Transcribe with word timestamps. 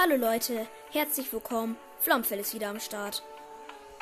Hallo 0.00 0.14
Leute, 0.14 0.68
herzlich 0.92 1.32
willkommen. 1.32 1.76
Flomfell 1.98 2.38
ist 2.38 2.54
wieder 2.54 2.68
am 2.68 2.78
Start. 2.78 3.24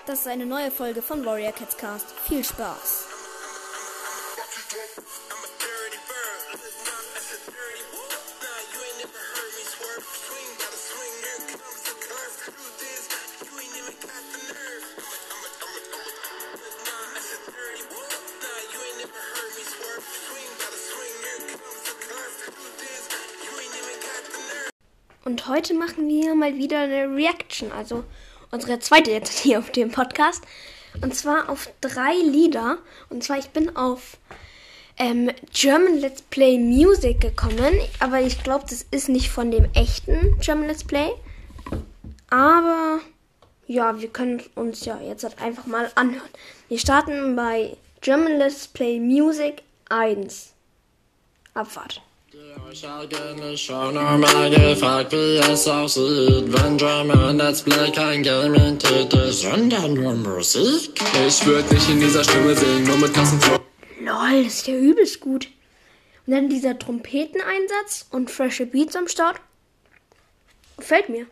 Das 0.04 0.21
ist 0.21 0.29
eine 0.29 0.45
neue 0.45 0.71
Folge 0.71 1.00
von 1.00 1.25
Warrior 1.25 1.53
Cats 1.53 1.79
Cast. 1.79 2.11
Viel 2.29 2.45
Spaß. 2.45 3.15
Heute 25.48 25.74
machen 25.74 26.08
wir 26.08 26.34
mal 26.34 26.56
wieder 26.56 26.80
eine 26.80 27.14
Reaction, 27.14 27.70
also 27.70 28.02
unsere 28.50 28.80
zweite 28.80 29.12
jetzt 29.12 29.38
hier 29.42 29.60
auf 29.60 29.70
dem 29.70 29.92
Podcast. 29.92 30.42
Und 31.02 31.14
zwar 31.14 31.48
auf 31.48 31.70
drei 31.80 32.14
Lieder. 32.14 32.78
Und 33.10 33.23
zwar, 33.23 33.38
ich 33.38 33.51
bin 33.51 33.77
auf 33.77 34.16
ähm, 34.96 35.30
German 35.52 35.98
Let's 36.01 36.23
Play 36.23 36.59
Music 36.59 37.20
gekommen. 37.20 37.78
Aber 38.01 38.20
ich 38.20 38.42
glaube, 38.42 38.64
das 38.68 38.87
ist 38.90 39.09
nicht 39.09 39.30
von 39.30 39.52
dem 39.52 39.68
echten 39.74 40.37
German 40.40 40.66
Let's 40.66 40.82
Play. 40.82 41.12
Aber 42.28 43.01
ja, 43.68 44.01
wir 44.01 44.09
können 44.09 44.42
uns 44.56 44.84
ja 44.84 45.01
jetzt 45.01 45.23
halt 45.23 45.40
einfach 45.40 45.66
mal 45.66 45.92
anhören. 45.95 46.28
Wir 46.68 46.78
starten 46.78 47.37
bei 47.37 47.76
German 48.01 48.38
Let's 48.38 48.66
Play 48.66 48.98
Music 48.98 49.62
1. 49.90 50.54
Abfahrt. 51.54 52.02
Ich 52.70 52.84
habe 52.84 53.34
mich 53.40 53.62
schon 53.62 53.95
mal 53.95 54.50
gefragt, 54.50 55.12
wie 55.12 55.38
es 55.38 55.66
aussieht, 55.66 56.45
wenn 56.52 56.76
German 56.76 57.38
Let's 57.38 57.62
Play 57.62 57.90
kein 57.90 58.22
Gaming-Titel, 58.22 59.32
sondern 59.32 59.95
nur 59.95 60.15
Musik. 60.15 61.01
Ich 61.26 61.46
würde 61.46 61.73
nicht 61.73 61.88
in 61.88 62.01
dieser 62.01 62.23
Stimme 62.23 62.54
singen, 62.54 62.84
nur 62.84 62.98
mit 62.98 63.15
krassen 63.15 63.40
Flow. 63.40 63.59
Lol, 64.00 64.44
das 64.44 64.56
ist 64.56 64.66
ja 64.66 64.75
übelst 64.75 65.20
gut. 65.20 65.48
Und 66.26 66.34
dann 66.34 66.50
dieser 66.50 66.78
Trompeteneinsatz 66.78 68.06
und 68.10 68.31
frische 68.31 68.66
Beats 68.66 68.94
am 68.94 69.09
Start. 69.09 69.41
Gefällt 70.76 71.09
mir. 71.09 71.26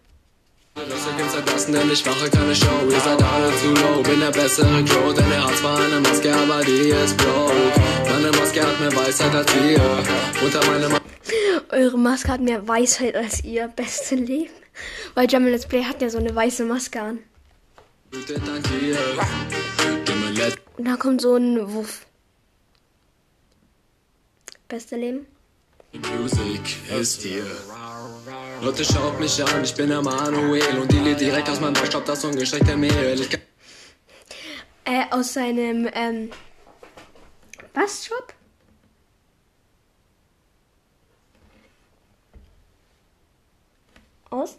Das 0.74 0.86
hier 0.86 1.16
gibt's 1.18 1.34
entlassen, 1.34 1.74
denn 1.74 1.90
ich 1.92 2.06
mache 2.06 2.30
keine 2.30 2.54
Show. 2.56 2.88
Ihr 2.90 3.00
seid 3.00 3.22
alle 3.22 3.54
zu 3.58 3.68
low, 3.74 4.02
bin 4.02 4.20
der 4.20 4.30
bessere 4.30 4.82
Crow, 4.84 5.12
denn 5.12 5.30
er 5.30 5.44
hat 5.44 5.56
zwar 5.58 5.78
eine 5.78 6.00
Maske, 6.00 6.34
aber 6.34 6.64
die 6.64 6.88
ist 6.88 7.16
broke. 7.18 7.93
Meine 8.14 8.30
Maske 8.30 8.62
hat 8.62 8.78
mehr 8.78 8.94
Weisheit 8.94 9.34
als 9.34 9.52
ihr. 9.56 10.04
Unter 10.44 10.64
meiner 10.66 10.88
Maske 10.88 11.04
Eure 11.70 11.98
Maske 11.98 12.28
hat 12.28 12.40
mehr 12.40 12.68
Weisheit 12.68 13.16
als 13.16 13.42
ihr 13.42 13.66
beste 13.66 14.14
Leben. 14.14 14.52
Weil 15.14 15.26
German 15.26 15.50
Let's 15.50 15.66
Play 15.66 15.82
hat 15.82 16.00
ja 16.00 16.08
so 16.08 16.18
eine 16.18 16.32
weiße 16.32 16.64
Maske 16.64 17.00
an. 17.00 17.18
Und 20.76 20.84
da 20.86 20.96
kommt 20.96 21.22
so 21.22 21.34
ein 21.34 21.74
Wuff. 21.74 22.06
Beste 24.68 24.94
Leben. 24.94 25.26
Music 26.16 26.60
ist 27.00 27.22
hier. 27.22 27.44
Leute, 28.62 28.84
schaut 28.84 29.18
mich 29.18 29.42
an, 29.42 29.64
ich 29.64 29.74
bin 29.74 29.88
der 29.88 30.02
Manuel 30.02 30.78
und 30.80 30.92
die 30.92 31.14
direkt 31.16 31.48
aus 31.48 31.60
meinem 31.60 31.74
Bauch 31.74 32.04
das 32.04 32.24
ungestreckte 32.24 32.76
Mehl. 32.76 33.26
Äh, 34.84 35.04
aus 35.10 35.32
seinem, 35.32 35.88
ähm, 35.92 36.30
was 37.74 38.06
Shop? 38.06 38.32
Aus? 44.30 44.56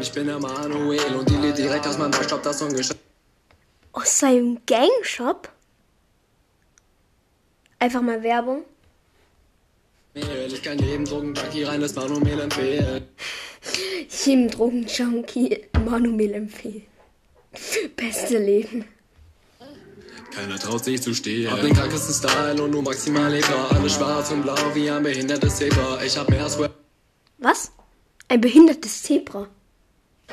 ich 0.00 0.12
bin 0.12 0.26
der 0.26 0.38
Manuel 0.38 1.14
und 1.16 1.28
die 1.28 1.52
direkt 1.52 1.86
aus 1.86 1.98
meinem 1.98 2.10
Bauch 2.12 2.42
das 2.42 2.62
ungestreckte 2.62 3.04
Aus 3.92 4.18
seinem 4.18 4.60
Gang-Shop? 4.66 5.48
Einfach 7.78 8.02
mal 8.02 8.22
Werbung. 8.22 8.64
Ich 10.14 10.62
kann 10.62 10.78
jedem 10.78 11.04
Drogenjunkie 11.04 11.64
reines 11.64 11.94
Manuel 11.94 12.40
empfehlen. 12.40 13.08
Jedem 14.24 14.50
Drogenjunkie 14.50 15.66
Manuel 15.84 16.34
empfehlen. 16.34 16.86
Beste 17.96 18.38
Leben. 18.38 18.84
Keiner 20.34 20.58
traut 20.58 20.84
sich 20.84 21.02
zu 21.02 21.14
stehen. 21.14 21.50
Hab 21.50 21.60
den 21.60 21.74
krankesten 21.74 22.14
Style 22.14 22.62
und 22.62 22.70
nur 22.70 22.82
maximal 22.82 23.30
leber. 23.30 23.70
Alles 23.70 23.94
schwarz 23.94 24.30
und 24.30 24.42
blau 24.42 24.56
wie 24.74 24.90
ein 24.90 25.02
behindertes 25.02 25.56
Zebra. 25.56 26.02
Ich 26.02 26.16
hab 26.16 26.28
mehr 26.30 26.48
Sweat 26.48 26.72
Was? 27.38 27.72
Ein 28.28 28.40
behindertes 28.40 29.02
Zebra. 29.02 29.46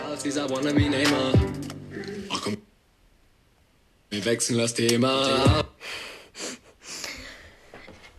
als 0.09 0.23
dieser 0.23 0.49
wannabe 0.49 0.79
Neymar. 0.79 1.33
Ach 2.29 2.41
komm. 2.41 2.57
Wir 4.09 4.23
wechseln 4.25 4.57
das 4.57 4.73
Thema. 4.73 5.65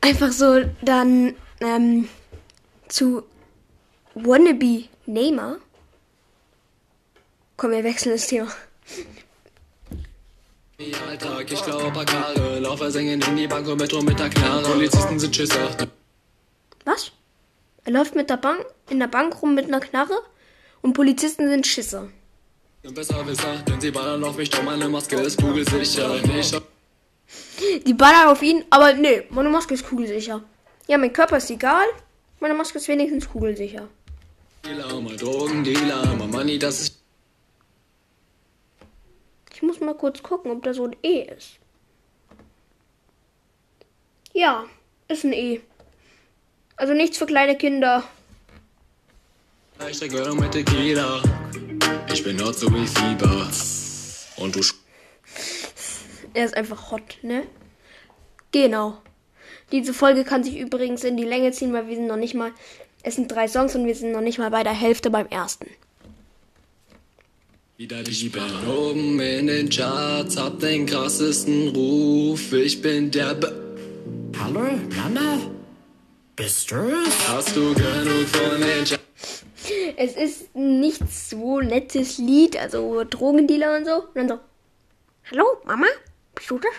Einfach 0.03 0.33
so 0.33 0.63
dann 0.83 1.35
ähm, 1.61 2.09
zu 2.89 3.23
Wannabe 4.15 4.85
Neymar. 5.07 5.57
Komm, 7.57 7.71
wir 7.71 7.85
wechseln 7.85 8.13
das 8.13 8.27
Thema. 8.27 8.53
Alltag, 10.81 11.53
ich 11.53 11.63
glaub 11.63 12.07
Karre. 12.07 12.59
Laufer 12.59 12.91
singen 12.91 13.21
in 13.21 13.37
die 13.37 13.47
Bank 13.47 13.69
und 13.69 13.79
Metro 13.79 14.01
mit 14.01 14.19
der 14.19 14.31
Knarre. 14.31 14.63
Polizisten 14.63 15.21
sind 15.21 15.37
Schisser. 15.37 15.69
Was? 16.87 17.13
Er 17.85 17.93
läuft 17.93 18.15
mit 18.15 18.31
der 18.31 18.39
Bank 18.39 18.65
in 18.89 18.99
der 18.99 19.09
Bank 19.09 19.43
rum 19.43 19.55
mit 19.55 19.67
einer 19.67 19.81
Knarre 19.81 20.23
und 20.81 20.95
Polizisten 20.95 21.51
sind 21.51 21.67
Schisser. 21.67 22.09
Die 27.87 27.95
ballern 27.95 28.29
auf 28.29 28.43
ihn, 28.43 28.65
aber 28.71 28.95
nee, 28.95 29.25
meine 29.29 29.51
Maske 29.51 29.75
ist 29.75 29.87
kugelsicher. 29.87 30.43
Ja, 30.87 30.97
mein 30.97 31.13
Körper 31.13 31.37
ist 31.37 31.51
egal, 31.51 31.85
meine 32.41 32.55
Maske 32.55 32.79
ist 32.79 32.89
wenigstens 32.89 33.29
kugelsicher. 33.29 33.87
Dealer, 34.65 34.99
mal 35.01 35.17
Drogendealer, 35.17 36.17
mal 36.17 36.27
Money, 36.29 36.59
das 36.59 36.81
ist. 36.81 36.90
Ich 39.61 39.67
muss 39.67 39.79
mal 39.79 39.95
kurz 39.95 40.23
gucken, 40.23 40.51
ob 40.53 40.63
da 40.63 40.73
so 40.73 40.87
ein 40.87 40.97
E 41.03 41.21
ist. 41.21 41.59
Ja, 44.33 44.65
ist 45.07 45.25
ein 45.25 45.35
E. 45.35 45.61
Also 46.77 46.95
nichts 46.95 47.19
für 47.19 47.27
kleine 47.27 47.59
Kinder. 47.59 48.03
Ich 49.87 49.99
trinke 49.99 50.17
Girl 50.17 50.35
mit 50.35 50.53
Tequila. 50.53 51.23
Ich 52.11 52.25
bin 52.25 52.43
hot 52.43 52.55
so 52.55 52.73
wie 52.73 52.87
Fieber. 52.87 53.51
Und 54.43 54.57
du 54.57 54.63
Er 56.33 56.47
ist 56.47 56.57
einfach 56.57 56.91
hot, 56.91 57.19
ne? 57.21 57.47
Genau. 58.53 58.97
Diese 59.73 59.93
Folge 59.93 60.25
kann 60.25 60.43
sich 60.43 60.59
übrigens 60.59 61.05
in 61.05 61.19
die 61.19 61.25
Länge 61.25 61.53
ziehen, 61.53 61.75
weil 61.75 61.87
wir 61.87 61.97
sind 61.97 62.07
noch 62.07 62.17
nicht 62.17 62.33
mal. 62.33 62.53
Es 63.03 63.17
sind 63.17 63.31
drei 63.31 63.47
Songs 63.47 63.75
und 63.75 63.85
wir 63.85 63.95
sind 63.95 64.13
noch 64.13 64.23
nicht 64.23 64.39
mal 64.39 64.51
bei 64.51 64.63
der 64.63 64.73
Hälfte 64.73 65.11
beim 65.11 65.27
ersten. 65.27 65.69
Wieder 67.81 68.03
die 68.03 68.11
Ich 68.11 68.31
bin 68.31 68.43
oben 68.69 69.19
in 69.21 69.47
den 69.47 69.71
Charts, 69.71 70.37
hab 70.37 70.61
den 70.61 70.85
krassesten 70.85 71.69
Ruf. 71.69 72.53
Ich 72.53 72.83
bin 72.83 73.11
der 73.11 73.33
Be 73.35 73.51
Hallo, 74.39 74.79
Mama? 74.97 75.39
Bist 76.37 76.71
du 76.71 76.77
es? 76.77 77.29
Hast 77.29 77.57
du 77.57 77.73
genug 77.73 78.29
von 78.29 78.61
den 78.61 78.85
Charts? 78.85 79.45
Es 79.97 80.15
ist 80.15 80.55
nicht 80.55 81.11
so 81.11 81.61
nettes 81.61 82.19
Lied, 82.19 82.59
also 82.59 83.03
Drogendealer 83.09 83.79
und 83.79 83.87
so. 83.87 83.95
Und 83.95 84.15
dann 84.15 84.29
so. 84.29 84.41
Hallo, 85.31 85.45
Mama? 85.65 85.87
Bist 86.35 86.51
du 86.51 86.59
das? 86.59 86.73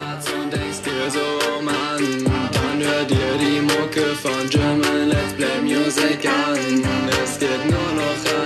und 0.00 0.52
denkst 0.52 0.82
dir 0.84 1.10
so, 1.10 1.62
Mann, 1.62 2.24
dann 2.24 2.80
hör 2.80 3.04
dir 3.04 3.38
die 3.38 3.60
Mucke 3.60 4.06
von 4.16 4.50
German 4.50 5.08
Let's 5.08 5.32
Play 5.34 5.60
Music 5.62 6.26
an. 6.26 6.84
Es 7.22 7.38
geht 7.38 7.64
nur 7.64 7.92
noch 7.94 8.16
den 8.24 8.45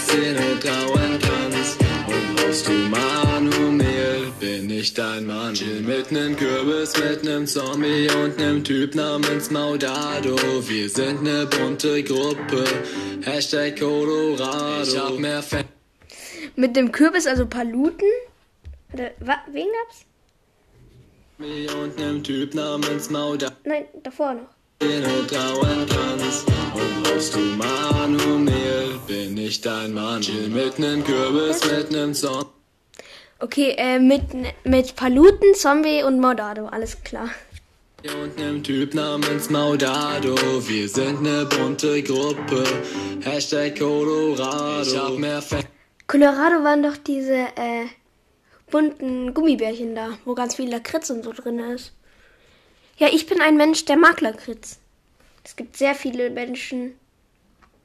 der 0.00 0.14
Szene 0.14 0.60
trauen 0.60 1.18
kannst. 1.20 1.80
Und 2.06 2.36
brauchst 2.36 2.68
du 2.68 2.72
Manuel, 2.72 4.32
bin 4.38 4.70
ich 4.70 4.94
dein 4.94 5.26
Mann. 5.26 5.54
Chill 5.54 5.82
mit 5.82 6.12
nem 6.12 6.36
Kürbis, 6.36 6.92
mit 6.98 7.24
nem 7.24 7.46
Zombie 7.46 8.08
und 8.22 8.38
nem 8.38 8.62
Typ 8.64 8.94
namens 8.94 9.50
Maudado. 9.50 10.36
Wir 10.68 10.88
sind 10.88 11.22
ne 11.22 11.46
bunte 11.46 12.02
Gruppe, 12.02 12.64
Hashtag 13.22 13.78
Colorado. 13.78 14.82
Ich 14.82 14.98
hab 14.98 15.18
mehr 15.18 15.42
Fans. 15.42 15.66
Mit 16.56 16.76
dem 16.76 16.92
Kürbis, 16.92 17.26
also 17.26 17.46
Paluten. 17.46 18.08
Oder, 18.92 19.10
wa, 19.20 19.36
wen 19.52 19.68
gab's? 19.76 20.04
Und 21.38 21.98
nem 21.98 22.22
Typ 22.22 22.54
namens 22.54 23.10
Maudado. 23.10 23.54
Nein, 23.64 23.84
davor 24.02 24.34
noch. 24.34 24.59
Den 24.80 25.02
du 25.02 25.26
trauen 25.26 25.86
kannst. 25.88 26.46
Und 26.74 27.02
brauchst 27.02 27.34
du 27.34 27.38
Manuel, 27.38 28.98
bin 29.06 29.36
ich 29.36 29.60
dein 29.60 29.92
Mann. 29.92 30.22
Chill 30.22 30.48
mit 30.48 30.78
nem 30.78 31.04
Kürbis, 31.04 31.60
mit 31.70 31.90
nem 31.90 32.14
Song. 32.14 32.46
Okay, 33.38 33.74
äh, 33.78 33.98
mit, 33.98 34.22
mit 34.64 34.96
Paluten, 34.96 35.54
Zombie 35.54 36.02
und 36.02 36.20
Mordado, 36.20 36.66
alles 36.66 37.02
klar. 37.02 37.30
Und 38.22 38.38
nem 38.38 38.62
Typ 38.62 38.94
namens 38.94 39.50
Maudado. 39.50 40.34
Wir 40.66 40.88
sind 40.88 41.22
ne 41.22 41.46
bunte 41.46 42.02
Gruppe. 42.02 42.64
Hashtag 43.20 43.78
Colorado. 43.78 44.82
Ich 44.82 44.96
hab 44.96 45.18
mehr 45.18 45.42
Fans. 45.42 45.66
Colorado 46.06 46.64
waren 46.64 46.82
doch 46.82 46.96
diese 46.96 47.34
äh, 47.34 47.86
bunten 48.70 49.34
Gummibärchen 49.34 49.94
da, 49.94 50.18
wo 50.24 50.34
ganz 50.34 50.54
viel 50.56 50.70
Lakritz 50.70 51.10
und 51.10 51.24
so 51.24 51.32
drin 51.32 51.58
ist. 51.58 51.92
Ja, 53.00 53.08
ich 53.10 53.24
bin 53.24 53.40
ein 53.40 53.56
Mensch, 53.56 53.86
der 53.86 53.96
mag 53.96 54.20
Lakritz. 54.20 54.78
Es 55.42 55.56
gibt 55.56 55.78
sehr 55.78 55.94
viele 55.94 56.28
Menschen, 56.28 57.00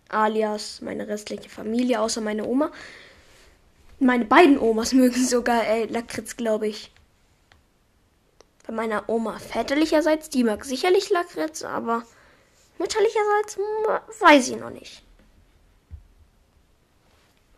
alias 0.10 0.82
meine 0.82 1.08
restliche 1.08 1.48
Familie, 1.48 2.02
außer 2.02 2.20
meine 2.20 2.46
Oma. 2.46 2.70
Meine 3.98 4.26
beiden 4.26 4.60
Omas 4.60 4.92
mögen 5.02 5.26
sogar 5.26 5.66
äh, 5.68 5.86
Lakritz, 5.86 6.36
glaube 6.36 6.68
ich. 6.68 6.92
Bei 8.68 8.74
meiner 8.74 9.08
Oma 9.08 9.40
väterlicherseits, 9.40 10.30
die 10.30 10.44
mag 10.44 10.66
sicherlich 10.66 11.10
Lakritz, 11.10 11.64
aber 11.64 12.04
mütterlicherseits 12.78 13.56
hm, 13.56 14.00
weiß 14.20 14.50
ich 14.50 14.58
noch 14.58 14.72
nicht. 14.72 15.02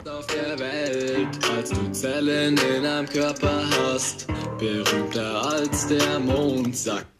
auf 0.08 0.28
der 0.28 0.60
Welt, 0.60 1.50
als 1.58 1.72
du 1.72 1.92
Zellen 1.92 2.56
in 2.56 2.86
einem 2.86 3.10
Körper 3.10 3.68
hast. 3.72 4.28
Berühmter 4.60 5.44
als 5.44 5.88
der 5.88 6.20
Mond, 6.20 6.78
sagt 6.78 7.17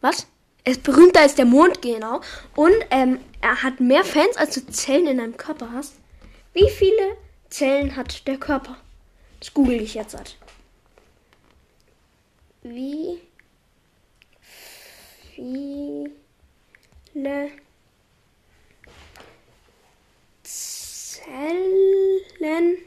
Was? 0.00 0.26
Er 0.64 0.72
ist 0.72 0.82
berühmter 0.82 1.20
als 1.20 1.34
der 1.34 1.46
Mond, 1.46 1.82
genau. 1.82 2.20
Und 2.54 2.74
ähm, 2.90 3.20
er 3.40 3.62
hat 3.62 3.80
mehr 3.80 4.04
Fans, 4.04 4.36
als 4.36 4.54
du 4.54 4.66
Zellen 4.66 5.06
in 5.06 5.18
deinem 5.18 5.36
Körper 5.36 5.72
hast. 5.72 5.94
Wie 6.52 6.68
viele 6.68 7.16
Zellen 7.48 7.96
hat 7.96 8.26
der 8.26 8.36
Körper? 8.36 8.76
Das 9.40 9.54
google 9.54 9.80
ich 9.80 9.94
jetzt. 9.94 10.16
Halt. 10.16 10.36
Wie 12.62 13.20
viele 15.34 16.10
Zellen 20.42 22.78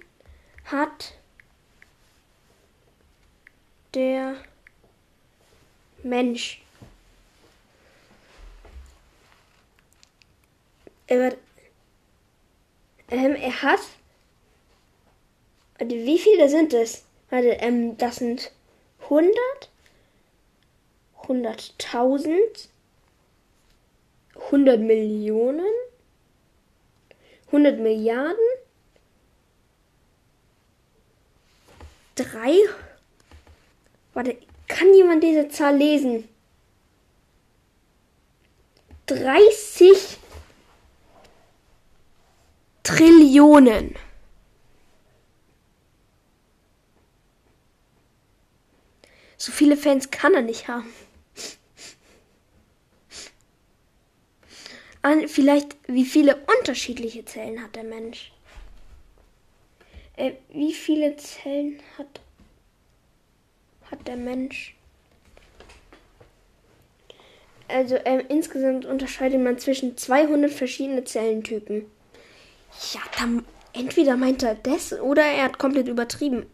hat 0.65 1.13
der 3.93 4.35
Mensch? 6.03 6.61
Er, 11.07 11.35
ähm, 13.09 13.35
er 13.35 13.61
hat. 13.61 13.79
Wie 15.95 16.19
viele 16.19 16.49
sind 16.49 16.73
es? 16.73 17.03
Warte, 17.29 17.49
ähm, 17.59 17.97
das 17.97 18.17
sind 18.17 18.51
100, 19.03 19.33
100.000, 21.23 22.67
100 24.35 24.79
Millionen, 24.79 25.73
100 27.47 27.79
Milliarden, 27.79 28.37
3. 32.15 32.55
Warte, 34.13 34.37
kann 34.67 34.93
jemand 34.93 35.23
diese 35.23 35.47
Zahl 35.49 35.77
lesen? 35.77 36.27
30 39.07 40.17
Trillionen. 42.83 43.95
So 49.41 49.51
viele 49.51 49.75
Fans 49.75 50.11
kann 50.11 50.35
er 50.35 50.43
nicht 50.43 50.67
haben. 50.67 50.93
An, 55.01 55.27
vielleicht, 55.27 55.75
wie 55.87 56.05
viele 56.05 56.35
unterschiedliche 56.59 57.25
Zellen 57.25 57.63
hat 57.63 57.75
der 57.75 57.83
Mensch? 57.83 58.31
Äh, 60.15 60.33
wie 60.53 60.75
viele 60.75 61.17
Zellen 61.17 61.79
hat, 61.97 62.21
hat 63.89 64.07
der 64.07 64.17
Mensch? 64.17 64.75
Also 67.67 67.97
ähm, 68.05 68.21
insgesamt 68.29 68.85
unterscheidet 68.85 69.41
man 69.41 69.57
zwischen 69.57 69.97
200 69.97 70.51
verschiedene 70.51 71.03
Zellentypen. 71.03 71.87
Ja, 72.93 72.99
dann 73.17 73.43
entweder 73.73 74.17
meint 74.17 74.43
er 74.43 74.53
das 74.53 74.93
oder 74.93 75.23
er 75.23 75.45
hat 75.45 75.57
komplett 75.57 75.87
übertrieben. 75.87 76.45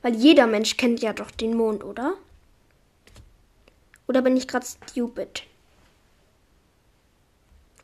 Weil 0.00 0.14
jeder 0.14 0.46
Mensch 0.46 0.76
kennt 0.76 1.02
ja 1.02 1.12
doch 1.12 1.32
den 1.32 1.56
Mond, 1.56 1.82
oder? 1.82 2.14
Oder 4.08 4.22
bin 4.22 4.36
ich 4.36 4.46
gerade 4.46 4.66
stupid? 4.66 5.42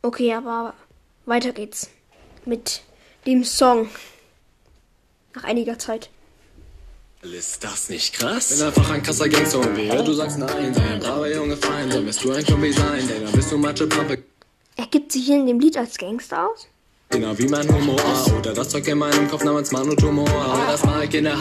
Okay, 0.01 0.33
aber 0.33 0.73
weiter 1.25 1.51
geht's 1.51 1.89
mit 2.45 2.81
dem 3.25 3.43
Song. 3.43 3.89
Nach 5.33 5.43
einiger 5.43 5.79
Zeit. 5.79 6.09
Ist 7.21 7.63
das 7.63 7.87
nicht 7.89 8.13
krass? 8.13 8.49
Bin 8.49 8.67
einfach 8.67 8.89
ein 8.89 9.01
krasser 9.01 9.29
Gangster 9.29 9.59
und 9.59 9.77
wehe, 9.77 10.03
du 10.03 10.13
sagst 10.13 10.37
nein. 10.37 10.73
Sei 10.73 10.83
ein 10.83 10.99
braver 10.99 11.33
Junge 11.33 11.55
Fein, 11.55 11.89
dann 11.89 12.05
wirst 12.05 12.23
du 12.23 12.31
ein 12.33 12.45
Zombie 12.45 12.73
sein, 12.73 13.07
denn 13.07 13.23
dann 13.23 13.31
bist 13.31 13.49
du 13.51 13.57
Matsche 13.57 13.87
Pampe. 13.87 14.23
Er 14.75 14.87
gibt 14.87 15.11
sich 15.13 15.25
hier 15.25 15.37
in 15.37 15.47
dem 15.47 15.59
Lied 15.59 15.77
als 15.77 15.97
Gangster 15.97 16.49
aus? 16.49 16.67
Genau 17.09 17.37
wie 17.37 17.47
mein 17.47 17.67
Humor. 17.73 18.01
Oder 18.37 18.53
das 18.53 18.69
Zeug 18.69 18.87
in 18.87 18.97
meinem 18.97 19.29
Kopf 19.29 19.43
namens 19.43 19.71
Manu-Tumor. 19.71 20.27
Aber 20.29 20.65
das 20.65 20.83
Mike 20.83 21.17
in 21.17 21.23
der 21.25 21.39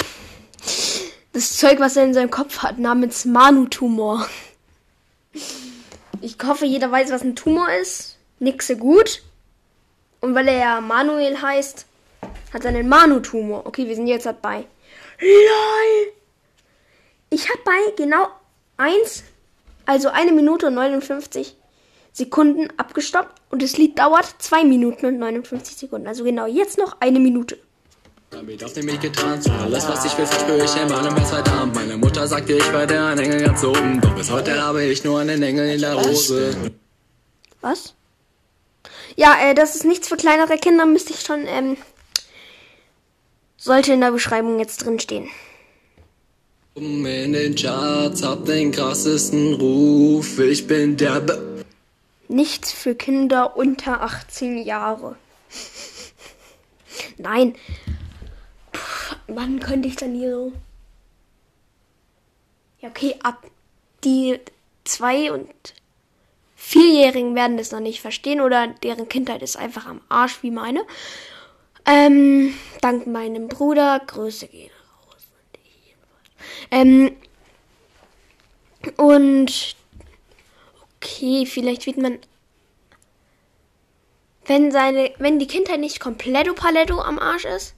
Das 1.33 1.57
Zeug, 1.57 1.81
was 1.81 1.97
er 1.97 2.05
in 2.05 2.15
seinem 2.15 2.31
Kopf 2.31 2.59
hat, 2.59 2.79
namens 2.79 3.25
Manu-Tumor. 3.25 4.29
Ich 6.21 6.37
hoffe, 6.45 6.67
jeder 6.67 6.91
weiß, 6.91 7.11
was 7.11 7.23
ein 7.23 7.37
Tumor 7.37 7.69
ist. 7.73 8.19
Nixe 8.39 8.77
gut. 8.77 9.23
Und 10.21 10.35
weil 10.35 10.49
er 10.49 10.59
ja 10.59 10.81
Manuel 10.81 11.41
heißt, 11.41 11.87
hat 12.53 12.65
er 12.65 12.69
einen 12.69 12.89
Manu-Tumor. 12.89 13.67
Okay, 13.67 13.89
wir 13.89 13.97
sind 13.97 14.07
jetzt 14.07 14.27
halt 14.27 14.41
bei. 14.43 14.67
LOL! 15.21 16.13
Ich 17.31 17.49
habe 17.49 17.61
bei 17.65 17.93
genau 17.97 18.29
1, 18.77 19.25
also 19.87 20.11
eine 20.11 20.33
Minute 20.33 20.67
und 20.67 20.75
59 20.75 21.57
Sekunden 22.13 22.69
abgestoppt 22.77 23.41
und 23.51 23.63
das 23.63 23.79
Lied 23.79 23.99
dauert 23.99 24.35
2 24.39 24.65
Minuten 24.65 25.07
und 25.07 25.19
59 25.19 25.77
Sekunden. 25.77 26.07
Also 26.07 26.25
genau 26.25 26.47
jetzt 26.47 26.77
noch 26.77 27.01
eine 27.01 27.19
Minute. 27.19 27.59
Damit 28.33 28.65
auf 28.65 28.73
dem 28.73 28.87
Weg 28.87 29.03
getanzt 29.03 29.47
und 29.47 29.55
alles, 29.57 29.87
was 29.87 30.07
ich 30.07 30.17
will, 30.17 30.27
verspüre 30.27 30.65
ich 30.65 30.75
in 30.75 30.89
meinem 30.89 31.15
Bestzeitabend. 31.15 31.75
Meine 31.75 31.99
Mutter 31.99 32.27
sagte, 32.27 32.55
ich 32.55 32.73
werde 32.73 33.05
ein 33.05 33.19
Engel 33.19 33.43
ganz 33.43 33.63
oben. 33.63 34.01
Doch 34.01 34.15
bis 34.15 34.31
heute 34.31 34.59
habe 34.59 34.83
ich 34.85 35.05
nur 35.05 35.21
einen 35.21 35.43
Engel 35.43 35.69
in 35.75 35.81
der 35.83 36.01
Hose. 36.01 36.73
Was? 37.61 37.95
Ja, 39.17 39.37
äh, 39.43 39.55
das 39.55 39.77
ist 39.77 39.85
nichts 39.85 40.09
für 40.09 40.17
kleinere 40.17 40.57
Kinder, 40.57 40.87
müsste 40.87 41.13
ich 41.13 41.21
schon, 41.21 41.47
ähm, 41.47 41.77
sollte 43.59 43.93
in 43.93 44.01
der 44.01 44.13
Beschreibung 44.13 44.59
jetzt 44.59 44.79
drin 44.79 44.99
stehen. 44.99 45.29
Oben 46.75 47.05
in 47.05 47.35
den 47.35 47.55
Charts, 47.55 48.23
hab 48.23 48.47
den 48.47 48.73
krassesten 48.73 49.53
Ruf. 49.55 50.39
Ich 50.39 50.67
bin 50.67 50.97
der 50.97 51.21
Be 51.21 51.65
Nichts 52.29 52.73
für 52.73 52.95
Kinder 52.95 53.59
unter 53.59 54.01
18 54.01 54.57
Jahre. 54.57 55.17
Nein. 57.19 57.57
Wann 59.35 59.61
könnte 59.61 59.89
ich 59.89 59.97
dann 59.97 60.15
hier 60.15 60.35
so? 60.35 60.53
Ja, 62.81 62.89
okay, 62.89 63.15
ab 63.23 63.47
die 64.05 64.41
zwei 64.85 65.33
und 65.33 65.49
Vierjährigen 66.57 67.35
werden 67.35 67.57
das 67.57 67.73
noch 67.73 67.81
nicht 67.81 68.01
verstehen 68.01 68.41
oder 68.41 68.69
deren 68.69 69.09
Kindheit 69.09 69.43
ist 69.43 69.57
einfach 69.57 69.87
am 69.87 70.01
Arsch 70.09 70.43
wie 70.43 70.51
meine. 70.51 70.85
Ähm, 71.85 72.55
dank 72.81 73.07
meinem 73.07 73.49
Bruder, 73.49 74.01
Grüße 74.07 74.47
gehen 74.47 74.71
raus. 75.07 75.27
Ähm, 76.71 77.17
und 78.97 79.77
okay, 80.97 81.47
vielleicht 81.47 81.87
wird 81.87 81.99
man, 81.99 82.19
wenn 84.45 84.71
seine, 84.71 85.13
wenn 85.19 85.39
die 85.39 85.49
Kindheit 85.49 85.81
nicht 85.81 86.01
kompletto 86.01 86.55
paletto 86.55 87.01
am 87.01 87.19
Arsch 87.19 87.45
ist, 87.45 87.75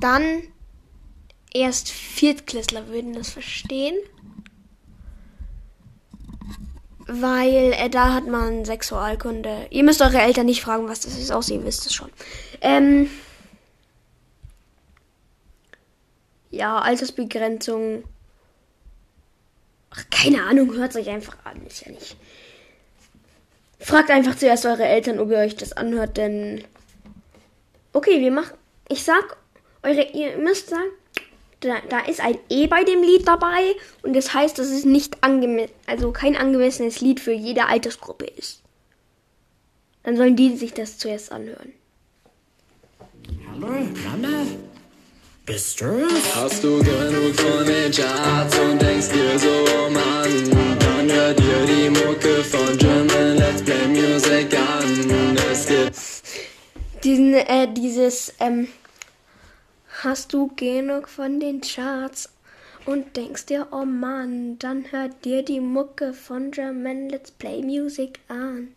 dann 0.00 0.42
erst 1.54 1.88
Viertklässler 1.90 2.88
würden 2.88 3.14
das 3.14 3.30
verstehen. 3.30 3.96
Weil 7.06 7.72
äh, 7.74 7.88
da 7.88 8.12
hat 8.12 8.26
man 8.26 8.64
Sexualkunde. 8.64 9.68
Ihr 9.70 9.84
müsst 9.84 10.02
eure 10.02 10.20
Eltern 10.20 10.46
nicht 10.46 10.62
fragen, 10.62 10.88
was 10.88 11.00
das 11.00 11.18
ist, 11.18 11.30
außer 11.30 11.54
ihr 11.54 11.64
wisst 11.64 11.86
es 11.86 11.94
schon. 11.94 12.10
Ähm, 12.60 13.10
ja, 16.50 16.78
Altersbegrenzung. 16.78 18.04
Ach, 19.90 20.04
keine 20.10 20.44
Ahnung, 20.44 20.74
hört 20.74 20.96
euch 20.96 21.08
einfach 21.08 21.36
an. 21.44 21.64
Ist 21.66 21.84
ja 21.84 21.92
nicht. 21.92 22.16
Fragt 23.78 24.10
einfach 24.10 24.36
zuerst 24.36 24.64
eure 24.64 24.84
Eltern, 24.84 25.20
ob 25.20 25.30
ihr 25.30 25.38
euch 25.38 25.56
das 25.56 25.72
anhört, 25.72 26.16
denn. 26.16 26.64
Okay, 27.92 28.20
wir 28.20 28.32
machen. 28.32 28.56
Ich 28.88 29.04
sag, 29.04 29.36
eure, 29.82 30.02
ihr 30.02 30.38
müsst 30.38 30.70
sagen, 30.70 30.90
da, 31.60 31.76
da 31.88 32.00
ist 32.00 32.20
ein 32.20 32.38
E 32.48 32.66
bei 32.66 32.84
dem 32.84 33.02
Lied 33.02 33.26
dabei 33.26 33.74
und 34.02 34.14
das 34.14 34.34
heißt, 34.34 34.58
dass 34.58 34.68
es 34.68 34.84
nicht 34.84 35.22
angemessen, 35.22 35.72
also 35.86 36.12
kein 36.12 36.36
angemessenes 36.36 37.00
Lied 37.00 37.20
für 37.20 37.32
jede 37.32 37.66
Altersgruppe 37.66 38.26
ist. 38.26 38.62
Dann 40.02 40.16
sollen 40.16 40.36
die 40.36 40.56
sich 40.56 40.74
das 40.74 40.98
zuerst 40.98 41.32
anhören. 41.32 41.72
Hallo, 43.50 43.68
Mama? 44.04 44.46
Bist 45.46 45.80
du? 45.80 46.06
Hast 46.34 46.64
du 46.64 46.78
genug 46.78 47.34
von 47.34 47.66
den 47.66 47.92
Charts 47.92 48.58
und 48.58 48.80
denkst 48.80 49.08
dir 49.10 49.38
so, 49.38 49.48
oh 49.48 49.90
Mann, 49.90 50.78
dann 50.78 51.10
hör 51.10 51.34
dir 51.34 51.66
die 51.66 51.90
Mucke 51.90 52.42
von 52.44 52.76
German 52.78 53.36
Let's 53.36 53.62
Play 53.62 53.86
Music 53.88 54.58
an. 54.58 55.36
Es 55.52 55.66
gibt 55.66 57.04
Diesen, 57.04 57.34
äh, 57.34 57.68
dieses, 57.72 58.32
ähm, 58.40 58.68
hast 60.04 60.32
du 60.32 60.52
genug 60.54 61.08
von 61.08 61.40
den 61.40 61.60
Charts 61.62 62.28
und 62.86 63.16
denkst 63.16 63.46
dir, 63.46 63.68
oh 63.72 63.84
Mann, 63.84 64.58
dann 64.58 64.92
hört 64.92 65.24
dir 65.24 65.42
die 65.42 65.60
Mucke 65.60 66.12
von 66.12 66.50
German 66.50 67.08
Let's 67.08 67.30
Play 67.30 67.62
Music 67.62 68.20
an. 68.28 68.68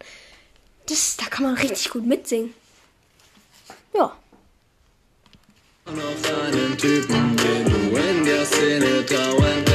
Das, 0.88 1.18
da 1.18 1.26
kann 1.26 1.44
man 1.44 1.56
richtig 1.56 1.90
gut 1.90 2.06
mitsingen. 2.06 2.54
Ja. 3.94 4.16
noch 5.86 6.44
einen 6.46 6.78
Typen, 6.78 7.36
den 7.38 7.66
du 7.66 7.98
in 7.98 8.26
der 8.26 8.46
Szene. 8.46 8.98
Und 9.00 9.67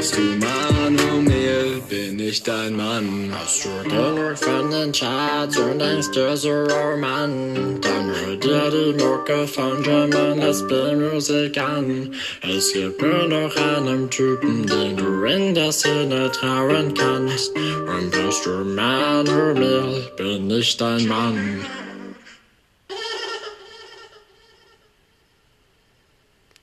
brauchst 0.00 0.16
du 0.16 0.22
Manuel, 0.22 1.82
bin 1.90 2.18
ich 2.18 2.42
dein 2.42 2.74
Mann. 2.74 3.30
Hast 3.38 3.66
du 3.66 3.88
genug 3.88 4.38
von 4.38 4.70
den 4.70 4.92
Charts 4.92 5.58
und 5.58 5.78
denkst 5.78 6.10
dir 6.12 6.36
so, 6.36 6.48
oh 6.48 6.96
Mann, 6.96 7.78
dann 7.82 8.06
hör 8.08 8.36
dir 8.36 8.70
die 8.70 9.02
Mucke 9.02 9.46
von 9.46 9.82
German 9.82 10.40
Play 10.68 10.96
Music 10.96 11.58
an. 11.58 12.14
Es 12.42 12.72
gibt 12.72 13.02
nur 13.02 13.28
noch 13.28 13.54
einen 13.56 14.08
Typen, 14.08 14.66
den 14.66 14.96
du 14.96 15.24
in 15.24 15.54
der 15.54 15.72
Szene 15.72 16.30
trauen 16.32 16.94
kannst. 16.94 17.54
Und 17.54 18.10
bist 18.10 18.46
du 18.46 18.64
Manuel, 18.64 20.10
bin 20.16 20.50
ich 20.50 20.76
dein 20.78 21.06
Mann. 21.08 21.60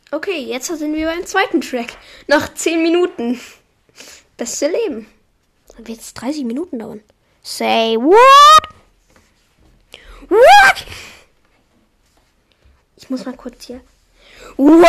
Okay, 0.10 0.40
jetzt 0.40 0.68
sind 0.68 0.96
wir 0.96 1.08
beim 1.08 1.26
zweiten 1.26 1.60
Track. 1.60 1.98
Noch 2.28 2.54
10 2.54 2.82
Minuten. 2.82 3.42
Beste 4.38 4.68
Leben. 4.68 5.06
Dann 5.76 5.86
wird 5.86 6.00
es 6.00 6.14
30 6.14 6.46
Minuten 6.46 6.80
dauern. 6.80 7.02
Say 7.44 7.98
what? 7.98 8.70
What? 10.30 10.86
Ich 12.96 13.10
muss 13.10 13.26
mal 13.26 13.36
kurz 13.36 13.66
hier. 13.66 13.82
What? 14.56 14.82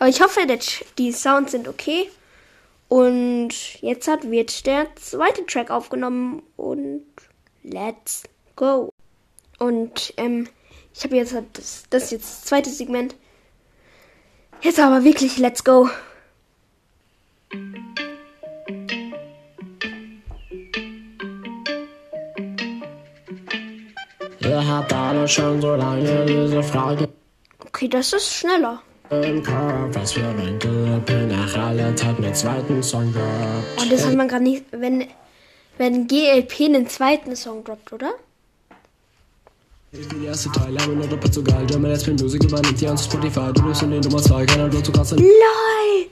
Aber 0.00 0.08
ich 0.08 0.20
hoffe, 0.20 0.40
die 0.98 1.12
Sounds 1.12 1.52
sind 1.52 1.68
okay. 1.68 2.10
Und 2.88 3.80
jetzt 3.82 4.08
hat, 4.08 4.28
wird 4.28 4.66
der 4.66 4.88
zweite 4.96 5.46
Track 5.46 5.70
aufgenommen. 5.70 6.42
Und 6.56 7.06
let's 7.62 8.24
go. 8.56 8.90
Und 9.58 10.12
ähm, 10.16 10.48
ich 10.94 11.04
habe 11.04 11.16
jetzt 11.16 11.34
das, 11.52 11.84
das 11.90 12.04
ist 12.04 12.10
jetzt 12.12 12.24
das 12.24 12.44
zweite 12.44 12.70
Segment. 12.70 13.14
Jetzt 14.62 14.78
aber 14.78 15.04
wirklich, 15.04 15.38
let's 15.38 15.64
go. 15.64 15.88
Ihr 24.40 24.66
habt 24.66 24.92
alle 24.92 25.26
schon 25.28 25.60
so 25.60 25.74
lange 25.74 26.26
diese 26.26 26.62
Frage 26.62 27.08
Okay, 27.66 27.88
das 27.88 28.12
ist 28.12 28.34
schneller. 28.34 28.82
im 29.10 29.42
Kopf, 29.42 29.94
was 29.94 30.12
für 30.12 30.26
ein 30.26 30.58
GLP 30.58 31.28
nach 31.28 31.56
aller 31.56 31.96
Zeit 31.96 32.18
mit 32.18 32.36
zweiten 32.36 32.82
Song 32.82 33.10
droppt. 33.12 33.82
Und 33.82 33.90
das 33.92 34.06
hat 34.06 34.14
man 34.14 34.28
gerade 34.28 34.44
nicht, 34.44 34.64
wenn, 34.70 35.06
wenn 35.78 36.06
GLP 36.06 36.60
einen 36.66 36.86
zweiten 36.88 37.34
Song 37.36 37.64
droppt, 37.64 37.92
oder? 37.94 38.12
LOL! 45.16 46.06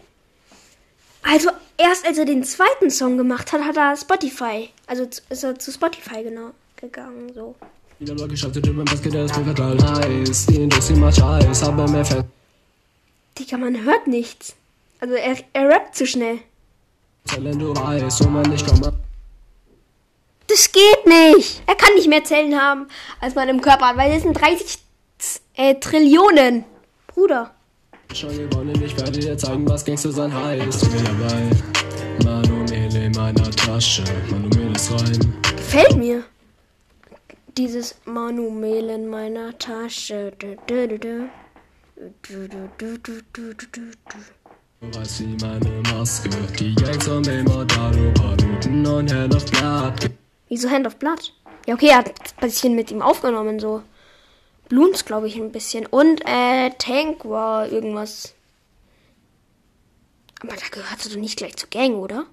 Also 1.23 1.51
erst 1.77 2.05
als 2.05 2.19
er 2.19 2.25
den 2.25 2.43
zweiten 2.43 2.91
Song 2.91 3.17
gemacht 3.17 3.53
hat, 3.53 3.61
hat 3.63 3.77
er 3.77 3.97
Spotify. 3.97 4.71
Also 4.89 5.05
ist 5.29 5.45
er 5.45 5.57
zu 5.61 5.71
Spotify 5.71 6.25
genau 6.25 6.51
gegangen. 6.75 7.33
So. 7.33 7.55
Wieder 8.01 8.15
mal 8.15 8.27
geschafft, 8.27 8.57
der 8.57 8.63
German 8.63 8.85
Basket, 8.85 9.15
der 9.15 9.27
ist 9.27 9.37
mir 9.37 9.45
verteilt. 9.45 9.81
Nice, 9.81 10.47
die 10.47 10.57
Industrie 10.57 10.97
macht 10.97 11.17
Scheiß, 11.17 11.63
aber 11.63 11.89
mehr 11.89 12.05
Fett. 12.05 12.25
Digga, 13.39 13.59
man 13.59 13.85
hört 13.85 14.09
nichts. 14.09 14.57
Also 14.99 15.15
er, 15.15 15.37
er 15.53 15.69
rappt 15.69 15.95
zu 15.95 16.05
schnell. 16.05 16.41
Zellen, 17.27 17.57
du 17.57 17.73
weißt, 17.77 18.25
wo 18.25 18.29
man 18.29 18.51
nicht 18.51 18.67
kommt. 18.67 18.93
Das 20.49 20.73
geht 20.73 21.07
nicht. 21.07 21.63
Er 21.67 21.75
kann 21.75 21.95
nicht 21.95 22.09
mehr 22.09 22.25
Zellen 22.25 22.59
haben, 22.61 22.89
als 23.21 23.35
man 23.35 23.49
im 23.49 23.61
Körper 23.61 23.89
hat, 23.89 23.97
weil 23.97 24.13
das 24.13 24.23
sind 24.23 24.33
30 24.41 24.79
Z- 25.19 25.43
äh, 25.55 25.75
Trillionen. 25.77 26.65
Bruder. 27.07 27.55
Schon 28.15 28.31
gewonnen, 28.37 28.81
ich 28.83 28.97
werde 28.97 29.13
dir 29.19 29.37
zeigen, 29.37 29.69
was 29.69 29.85
Gangster 29.85 30.11
sein 30.11 30.33
heißt. 30.35 30.83
Ich 30.83 30.89
bin 30.89 31.05
dabei. 31.05 31.51
Manuel 32.25 32.97
in 32.97 33.13
meiner 33.13 33.51
Tasche, 33.51 34.03
Manuel 34.31 34.75
ist 34.75 34.91
rein. 34.93 35.35
Gefällt 35.57 35.97
mir. 35.97 36.25
Dieses 37.59 37.97
Manuel 38.07 38.89
in 38.91 39.09
meiner 39.09 39.57
Tasche. 39.59 40.33
Du, 40.39 40.57
du, 40.67 40.89
du, 40.89 40.99
du. 40.99 41.29
Du, 42.23 42.49
du, 42.49 42.71
du, 42.79 42.99
du, 42.99 43.23
du, 43.33 43.53
du, 43.55 43.55
du, 43.73 43.81
du. 44.09 44.19
Du 44.91 44.99
weißt 44.99 45.21
wie 45.21 45.37
meine 45.45 45.83
Maske. 45.93 46.31
Die 46.59 46.75
Gangs 46.77 47.09
und 47.09 47.27
immer 47.27 47.65
da, 47.67 47.91
du 47.91 48.13
paar 48.15 48.37
Minuten 48.37 48.87
und 48.87 49.13
Hand 49.13 49.35
auf 49.37 49.45
Blatt. 49.47 50.11
Wieso 50.49 50.71
Hand 50.71 50.87
of 50.87 50.97
Blood? 50.97 51.33
Ja, 51.67 51.75
okay, 51.75 51.89
er 51.89 51.99
hat 51.99 52.09
ein 52.09 52.49
bisschen 52.49 52.75
mit 52.75 52.91
ihm 52.91 53.03
aufgenommen, 53.03 53.61
so. 53.61 53.83
Bloons, 54.69 55.05
glaube 55.05 55.29
ich, 55.29 55.37
ein 55.37 55.53
bisschen. 55.53 55.87
Und, 55.87 56.23
äh, 56.27 56.71
Tank 56.79 57.25
war 57.25 57.71
irgendwas. 57.71 58.35
Aber 60.41 60.55
da 60.55 60.69
gehört 60.71 61.05
er 61.05 61.11
doch 61.11 61.17
nicht 61.17 61.37
gleich 61.37 61.57
zur 61.57 61.69
Gang, 61.69 61.95
oder? 61.95 62.27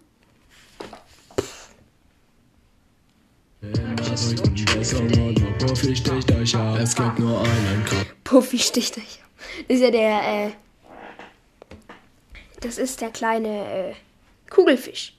Profi 5.59 5.95
sticht 5.95 6.31
euch 6.31 6.55
ab. 6.55 6.77
Es 6.79 6.95
gibt 6.95 7.19
nur 7.19 7.41
einen 7.41 7.85
Kopf. 7.85 8.05
Puffy 8.23 8.59
sticht 8.59 8.97
euch. 8.97 9.19
Das 9.67 9.77
ist 9.77 9.81
ja 9.81 9.91
der, 9.91 10.45
äh. 10.47 10.51
Das 12.61 12.77
ist 12.77 13.01
der 13.01 13.09
kleine, 13.09 13.91
äh, 13.91 13.93
Kugelfisch. 14.49 15.15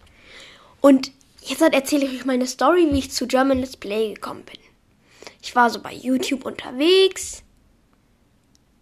Und 0.80 1.12
jetzt 1.48 1.62
erzähle 1.62 2.06
ich 2.06 2.20
euch 2.20 2.24
meine 2.24 2.46
Story, 2.46 2.88
wie 2.90 2.98
ich 2.98 3.10
zu 3.10 3.26
German 3.26 3.58
Let's 3.58 3.76
Play 3.76 4.14
gekommen 4.14 4.44
bin. 4.44 4.60
Ich 5.42 5.54
war 5.54 5.70
so 5.70 5.80
bei 5.80 5.92
YouTube 5.92 6.44
unterwegs. 6.44 7.42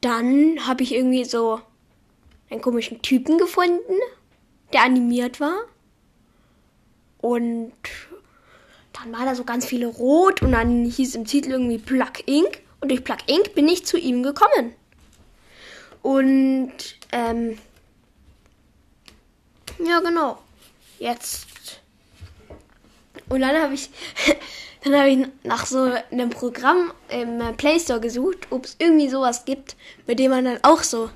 Dann 0.01 0.67
habe 0.67 0.83
ich 0.83 0.95
irgendwie 0.95 1.25
so 1.25 1.61
einen 2.51 2.61
komischen 2.61 3.03
Typen 3.03 3.39
gefunden, 3.39 3.95
der 4.73 4.83
animiert 4.83 5.41
war. 5.41 5.57
Und 7.19 7.73
dann 8.93 9.13
war 9.13 9.25
da 9.25 9.35
so 9.35 9.45
ganz 9.45 9.65
viele 9.65 9.87
rot 9.87 10.43
und 10.43 10.53
dann 10.53 10.85
hieß 10.85 11.15
im 11.15 11.25
Titel 11.25 11.53
irgendwie 11.53 11.79
Plug 11.79 12.13
Inc. 12.27 12.63
Und 12.81 12.91
durch 12.91 13.03
Plug 13.03 13.19
Inc. 13.27 13.55
bin 13.55 13.67
ich 13.67 13.87
zu 13.87 13.99
ihm 13.99 14.23
gekommen. 14.23 14.75
Und, 16.03 16.73
ähm, 17.13 17.59
ja, 19.85 20.01
genau. 20.01 20.39
Jetzt. 20.99 21.47
Und 23.29 23.41
dann 23.41 23.57
habe 23.57 23.75
ich, 23.75 23.91
dann 24.85 24.95
habe 24.95 25.11
ich 25.11 25.27
nach 25.43 25.67
so 25.67 25.91
einem 26.11 26.31
Programm 26.31 26.93
im 27.09 27.57
Play 27.57 27.79
Store 27.81 28.01
gesucht, 28.01 28.49
ob 28.51 28.65
es 28.65 28.77
irgendwie 28.79 29.09
sowas 29.09 29.45
gibt, 29.45 29.77
mit 30.07 30.19
dem 30.19 30.31
man 30.31 30.45
dann 30.45 30.59
auch 30.63 30.83
so 30.83 31.11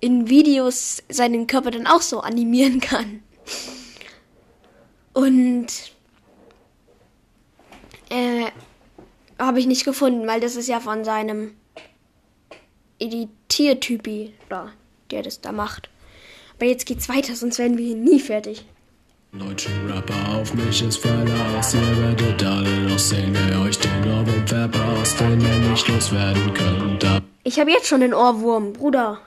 in 0.00 0.28
Videos 0.28 1.02
seinen 1.08 1.46
Körper 1.46 1.70
dann 1.70 1.86
auch 1.86 2.02
so 2.02 2.20
animieren 2.20 2.80
kann. 2.80 3.22
Und 5.12 5.66
äh, 8.10 8.46
habe 9.38 9.60
ich 9.60 9.66
nicht 9.66 9.84
gefunden, 9.84 10.26
weil 10.26 10.40
das 10.40 10.56
ist 10.56 10.68
ja 10.68 10.80
von 10.80 11.04
seinem 11.04 11.56
Editiertypi 12.98 14.34
da, 14.48 14.72
der 15.10 15.22
das 15.22 15.40
da 15.40 15.52
macht. 15.52 15.88
Aber 16.56 16.66
jetzt 16.66 16.86
geht's 16.86 17.08
weiter, 17.08 17.34
sonst 17.34 17.58
werden 17.58 17.78
wir 17.78 17.86
hier 17.86 17.96
nie 17.96 18.20
fertig. 18.20 18.64
Deutschen 19.32 19.90
Rapper 19.90 20.36
auf 20.36 20.54
mich 20.54 20.82
ist 20.82 20.98
Verlass. 20.98 21.74
Ihr 21.74 21.98
werdet 22.02 22.42
alle 22.42 22.88
noch 22.88 22.98
sehen, 22.98 23.34
wer 23.34 23.60
euch 23.60 23.78
den 23.78 24.10
Ohrwurm 24.10 24.46
verpasst, 24.46 25.20
den 25.20 25.40
ihr 25.40 25.70
nicht 25.70 25.86
loswerden 25.86 26.54
könnt. 26.54 27.22
Ich 27.44 27.60
habe 27.60 27.70
jetzt 27.70 27.86
schon 27.88 28.00
den 28.00 28.14
Ohrwurm, 28.14 28.72
Bruder. 28.72 29.18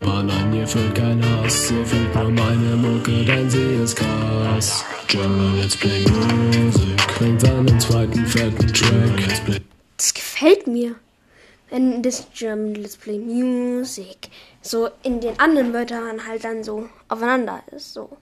Aber 0.00 0.22
nein, 0.22 0.54
ihr 0.54 0.66
fühlt 0.66 0.94
keinen 0.94 1.22
Hass, 1.42 1.70
ihr 1.70 1.84
fühlt 1.84 2.14
nur 2.14 2.30
meine 2.30 2.76
Mucke, 2.76 3.22
denn 3.24 3.50
sie 3.50 3.74
ist 3.82 3.96
krass. 3.96 4.82
German 5.08 5.60
Let's 5.60 5.76
Play 5.76 6.06
Music 6.08 6.96
bringt 7.18 7.44
einen 7.44 7.78
zweiten 7.78 8.24
fetten 8.26 8.66
Track. 8.72 9.60
Das 9.98 10.14
gefällt 10.14 10.66
mir. 10.66 10.94
wenn 11.68 12.02
das 12.02 12.26
German 12.34 12.74
Let's 12.74 12.96
Play 12.96 13.18
Music 13.18 14.30
so 14.62 14.88
in 15.02 15.20
den 15.20 15.38
anderen 15.38 15.72
Wörtern 15.72 16.26
halt 16.26 16.44
dann 16.44 16.64
so 16.64 16.88
aufeinander 17.08 17.62
ist. 17.70 17.92
So. 17.92 18.16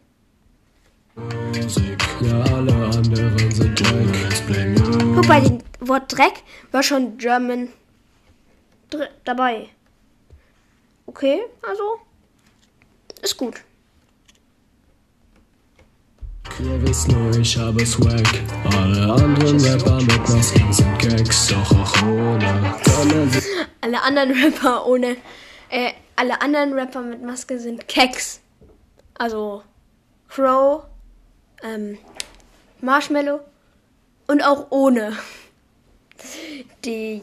Musik. 1.55 1.99
Ja, 2.21 2.43
alle 2.55 2.73
anderen 2.73 3.51
sind 3.51 3.81
Dreck. 3.81 4.19
Guck, 5.15 5.27
bei 5.27 5.41
dem 5.41 5.59
Wort 5.81 6.17
Dreck 6.17 6.43
war 6.73 6.83
schon 6.83 7.19
German 7.19 7.69
dr 8.91 9.09
dabei. 9.25 9.69
Okay, 11.07 11.41
also 11.63 11.83
ist 13.23 13.37
gut. 13.37 13.55
Ihr 16.61 16.83
wisst 16.83 17.09
nur, 17.09 17.31
ich 17.39 17.57
habe 17.57 17.87
Swag. 17.87 18.27
Alle 18.77 19.13
anderen 19.13 19.61
Rapper 19.61 20.01
mit 20.03 20.29
Masken 20.29 20.73
sind 20.73 20.99
Gags, 20.99 21.49
doch 21.49 21.73
auch 21.73 22.03
ohne. 22.03 22.75
Alle 23.81 24.03
anderen 24.03 24.33
Rapper 24.33 24.87
ohne, 24.87 25.17
äh, 25.69 25.93
alle 26.17 26.41
anderen 26.41 26.73
Rapper 26.73 27.03
mit 27.03 27.23
Maske 27.23 27.59
sind 27.59 27.87
Keks. 27.87 28.41
Also 29.15 29.63
Crow, 30.29 30.85
ähm, 31.63 31.99
Marshmallow 32.81 33.41
und 34.27 34.43
auch 34.43 34.71
ohne. 34.71 35.17
Die. 36.85 37.23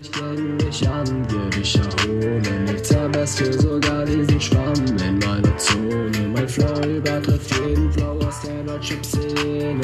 Ich 0.00 0.12
gegen 0.12 0.56
mich 0.56 0.88
an, 0.88 1.26
ich 1.60 1.76
erhole 1.76 2.40
nichts 2.64 3.36
für 3.36 3.52
sogar 3.52 4.04
diesen 4.04 4.40
Schwamm 4.40 4.74
in 4.98 5.18
meiner 5.20 5.56
Zone. 5.56 6.10
Mein 6.34 6.48
Flow 6.48 6.80
übertrifft 6.86 7.50
jeden 7.58 7.90
Flow 7.92 8.18
aus 8.26 8.42
der 8.42 8.62
Deutschrap-Szene. 8.64 9.80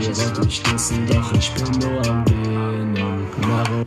Ihr 0.00 0.16
wollt 0.16 0.44
mich 0.44 0.62
dissen, 0.62 1.06
doch 1.06 1.32
ich 1.32 1.50
bin 1.54 1.78
nur 1.78 2.06
am 2.06 2.24
Genen. 2.26 3.26
Maro, 3.40 3.86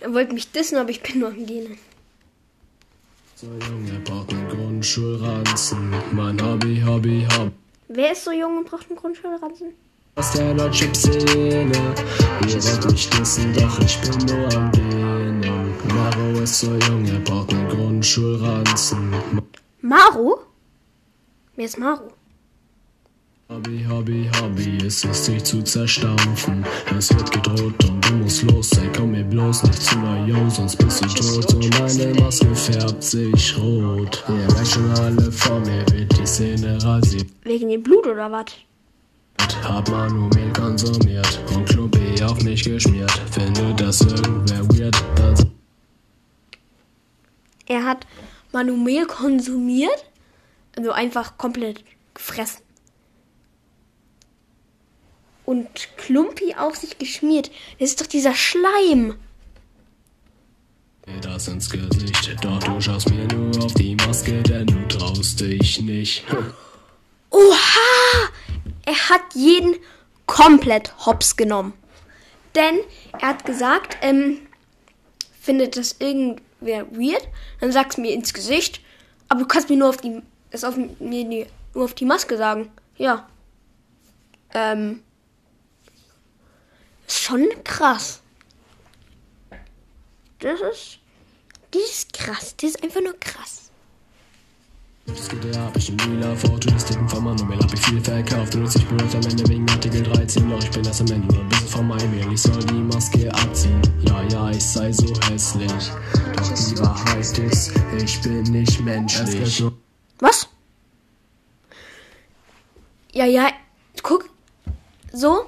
Er 0.00 0.12
wollte 0.12 0.34
mich 0.34 0.50
dissen, 0.52 0.76
aber 0.76 0.90
ich 0.90 1.02
bin 1.02 1.20
nur 1.20 1.28
am 1.28 1.46
Genen. 1.46 1.78
So 3.40 3.46
jung, 3.46 3.86
er 3.90 4.00
braucht 4.00 4.32
einen 4.34 4.48
Grundschulranzen. 4.48 5.94
Mein 6.12 6.38
Hobby, 6.42 6.82
Hobby, 6.84 7.26
Hobby. 7.32 7.52
Wer 7.88 8.12
ist 8.12 8.24
so 8.24 8.32
jung 8.32 8.58
und 8.58 8.68
braucht 8.68 8.86
einen 8.90 8.98
Grundschulranzen? 8.98 9.68
Aus 10.16 10.32
der 10.32 10.52
Deutschrap-Szene. 10.52 11.72
Ihr 12.46 12.62
wollt 12.64 12.90
mich 12.90 13.08
dissen, 13.08 13.54
doch 13.54 13.80
ich 13.80 13.98
bin 14.02 14.26
nur 14.26 14.54
am 14.54 14.70
Genen. 14.72 15.74
Maro 15.88 16.40
ist 16.42 16.60
so 16.60 16.66
jung, 16.66 17.06
er 17.06 17.20
braucht 17.20 17.54
einen 17.54 17.68
Grundschulranzen. 17.68 19.14
Maru? 19.80 20.36
Wer 21.56 21.64
ist 21.64 21.78
Maru? 21.78 22.10
Hobby, 23.50 23.84
Hobby, 23.88 24.30
Hobby 24.40 24.78
ist 24.86 25.04
es, 25.04 25.24
dich 25.24 25.42
zu 25.42 25.60
zerstampfen. 25.64 26.64
Es 26.96 27.10
wird 27.10 27.32
gedroht 27.32 27.84
und 27.84 28.08
du 28.08 28.14
musst 28.18 28.44
los, 28.44 28.70
ey, 28.78 28.88
komm 28.96 29.10
mir 29.10 29.24
bloß 29.24 29.64
nicht 29.64 29.82
zu 29.82 29.98
nah, 29.98 30.24
yo, 30.24 30.48
sonst 30.48 30.76
bist 30.76 31.02
du 31.02 31.08
tot. 31.08 31.54
Und 31.54 31.80
meine 31.80 32.14
Maske 32.20 32.54
färbt 32.54 33.02
sich 33.02 33.58
rot. 33.58 34.22
Ihr 34.28 34.34
merkt 34.54 34.68
schon 34.68 34.88
alle 34.92 35.32
vor 35.32 35.58
mir, 35.58 35.84
wird 35.90 36.16
die 36.16 36.24
Szene 36.24 36.80
rasiert. 36.80 37.26
Wegen 37.42 37.70
dem 37.70 37.82
Blut 37.82 38.06
oder 38.06 38.30
was? 38.30 38.44
Hab 39.64 39.90
Manuel 39.90 40.52
konsumiert 40.52 41.40
und 41.52 41.68
Klumpi 41.68 42.22
auf 42.22 42.40
mich 42.44 42.62
geschmiert. 42.62 43.10
Finde 43.32 43.74
das 43.74 44.00
irgendwer 44.02 44.68
weird, 44.68 45.04
dann 45.16 45.50
Er 47.66 47.84
hat 47.84 48.06
Manumel 48.52 49.06
konsumiert, 49.06 50.04
also 50.76 50.92
einfach 50.92 51.36
komplett 51.36 51.82
gefressen. 52.14 52.69
Und 55.50 55.68
Klumpi 55.96 56.54
auf 56.54 56.76
sich 56.76 56.96
geschmiert. 56.96 57.50
Das 57.80 57.90
ist 57.90 58.00
doch 58.00 58.06
dieser 58.06 58.36
Schleim. 58.36 59.16
das 61.22 61.48
ins 61.48 61.68
Gesicht. 61.68 62.36
Doch 62.40 62.60
du 62.60 62.80
schaust 62.80 63.10
mir 63.10 63.26
nur 63.26 63.64
auf 63.64 63.74
die 63.74 63.96
Maske, 63.96 64.44
denn 64.44 64.68
du 64.68 64.86
traust 64.86 65.40
dich 65.40 65.80
nicht. 65.80 66.24
Oha! 67.30 68.28
Er 68.86 69.08
hat 69.08 69.22
jeden 69.34 69.74
komplett 70.26 70.94
hops 71.04 71.34
genommen. 71.34 71.72
Denn 72.54 72.78
er 73.20 73.30
hat 73.30 73.44
gesagt, 73.44 73.96
ähm, 74.02 74.38
findet 75.40 75.76
das 75.76 75.96
irgendwer 75.98 76.86
weird, 76.92 77.26
dann 77.58 77.72
sag's 77.72 77.96
mir 77.96 78.14
ins 78.14 78.32
Gesicht, 78.32 78.82
aber 79.28 79.40
du 79.40 79.46
kannst 79.48 79.68
mir 79.68 79.76
nur 79.76 79.88
auf 79.88 79.96
die, 79.96 80.22
es 80.52 80.62
auf 80.62 80.76
mir 80.76 81.24
die, 81.28 81.46
nur 81.74 81.86
auf 81.86 81.94
die 81.94 82.04
Maske 82.04 82.36
sagen. 82.36 82.70
Ja. 82.98 83.28
Ähm, 84.54 85.02
schon 87.12 87.48
krass. 87.64 88.20
Das 90.38 90.60
ist, 90.60 90.98
das 91.70 91.82
ist 91.82 92.12
krass. 92.12 92.54
Das 92.56 92.70
ist 92.70 92.82
einfach 92.82 93.02
nur 93.02 93.18
krass. 93.18 93.70
Das 95.06 95.28
geht 95.28 95.44
ja, 95.54 95.62
hab 95.62 95.76
ich 95.76 95.88
in 95.88 95.98
lila 95.98 96.36
Fotosticken 96.36 97.08
von 97.08 97.24
Manuel 97.24 97.58
hab 97.58 97.72
ich 97.74 97.80
viel 97.80 98.00
verkauft. 98.00 98.54
Nutz 98.54 98.76
ich 98.76 98.86
Brot 98.86 99.14
am 99.14 99.22
Ende 99.22 99.48
wegen 99.48 99.68
Artikel 99.70 100.02
13. 100.02 100.48
Doch 100.48 100.62
ich 100.62 100.70
bin 100.70 100.82
das 100.82 101.00
am 101.00 101.06
Ende 101.08 101.34
nur 101.34 101.42
ein 101.42 101.48
bisschen 101.48 101.68
von 101.68 101.88
meinem 101.88 102.32
Ich 102.32 102.42
soll 102.42 102.64
die 102.64 102.74
Maske 102.74 103.32
abziehen. 103.34 103.82
Ja, 104.02 104.22
ja, 104.24 104.50
ich 104.50 104.64
sei 104.64 104.92
so 104.92 105.12
hässlich. 105.28 105.90
Doch 106.36 106.54
die 106.54 106.78
Wahrheit 106.78 107.38
ist, 107.38 107.72
ich 107.96 108.20
bin 108.22 108.42
nicht 108.44 108.80
menschlich. 108.80 109.64
Was? 110.20 110.48
Ja, 113.12 113.24
ja, 113.24 113.50
guck. 114.02 114.28
So. 115.12 115.46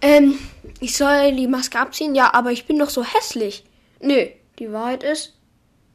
Ähm, 0.00 0.38
ich 0.80 0.96
soll 0.96 1.34
die 1.34 1.48
Maske 1.48 1.78
abziehen, 1.78 2.14
ja, 2.14 2.32
aber 2.34 2.52
ich 2.52 2.66
bin 2.66 2.78
doch 2.78 2.90
so 2.90 3.04
hässlich. 3.04 3.64
Nö, 4.00 4.26
die 4.58 4.72
Wahrheit 4.72 5.02
ist, 5.02 5.34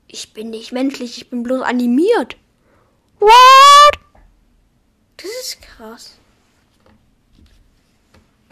ich 0.07 0.33
bin 0.33 0.49
nicht 0.49 0.71
menschlich, 0.71 1.17
ich 1.17 1.29
bin 1.29 1.43
bloß 1.43 1.61
animiert. 1.61 2.37
What? 3.19 3.99
Das 5.17 5.31
ist 5.41 5.61
krass. 5.61 6.17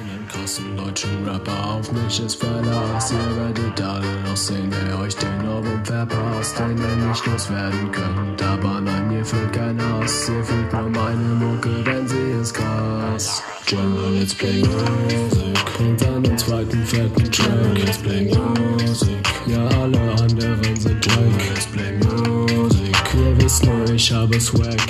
Einen 0.01 0.27
krassen 0.27 0.75
deutschen 0.75 1.27
Rapper 1.27 1.75
auf 1.75 1.91
mich 1.91 2.25
ist 2.25 2.35
Verlass. 2.35 3.11
Ihr 3.11 3.35
werdet 3.37 3.81
alle 3.81 4.07
noch 4.25 4.35
sehen, 4.35 4.73
wer 4.85 4.99
euch 4.99 5.15
den 5.15 5.47
Ohrwurm 5.47 5.85
verpasst, 5.85 6.57
den 6.57 6.75
ihr 6.75 7.07
nicht 7.07 7.25
loswerden 7.27 7.91
könnt. 7.91 8.41
Aber 8.41 8.81
nein, 8.81 9.09
mir 9.09 9.23
fühlt 9.23 9.53
kein 9.53 9.79
Hass, 9.79 10.29
ihr 10.29 10.43
fühlt 10.43 10.73
nur 10.73 10.89
meine 10.89 11.35
Mucke, 11.35 11.69
denn 11.83 12.07
sie 12.07 12.31
ist 12.41 12.55
krass. 12.55 13.43
German, 13.67 14.19
let's 14.19 14.33
play 14.33 14.63
music. 14.63 15.79
Und 15.79 16.01
dann 16.01 16.23
den 16.23 16.37
zweiten 16.37 16.83
fetten 16.83 17.31
Track, 17.31 17.77
let's 17.77 17.97
play 17.99 18.23
music. 18.23 19.09
Ja, 19.45 19.67
alle 19.67 19.99
anderen 20.13 20.75
sind 20.79 21.05
Dreck, 21.05 21.49
let's 21.53 21.67
play 21.67 21.91
music. 21.99 22.95
Ihr 23.13 23.37
wisst 23.43 23.65
nur, 23.65 23.87
ich 23.93 24.11
habe 24.11 24.39
Swag. 24.39 24.81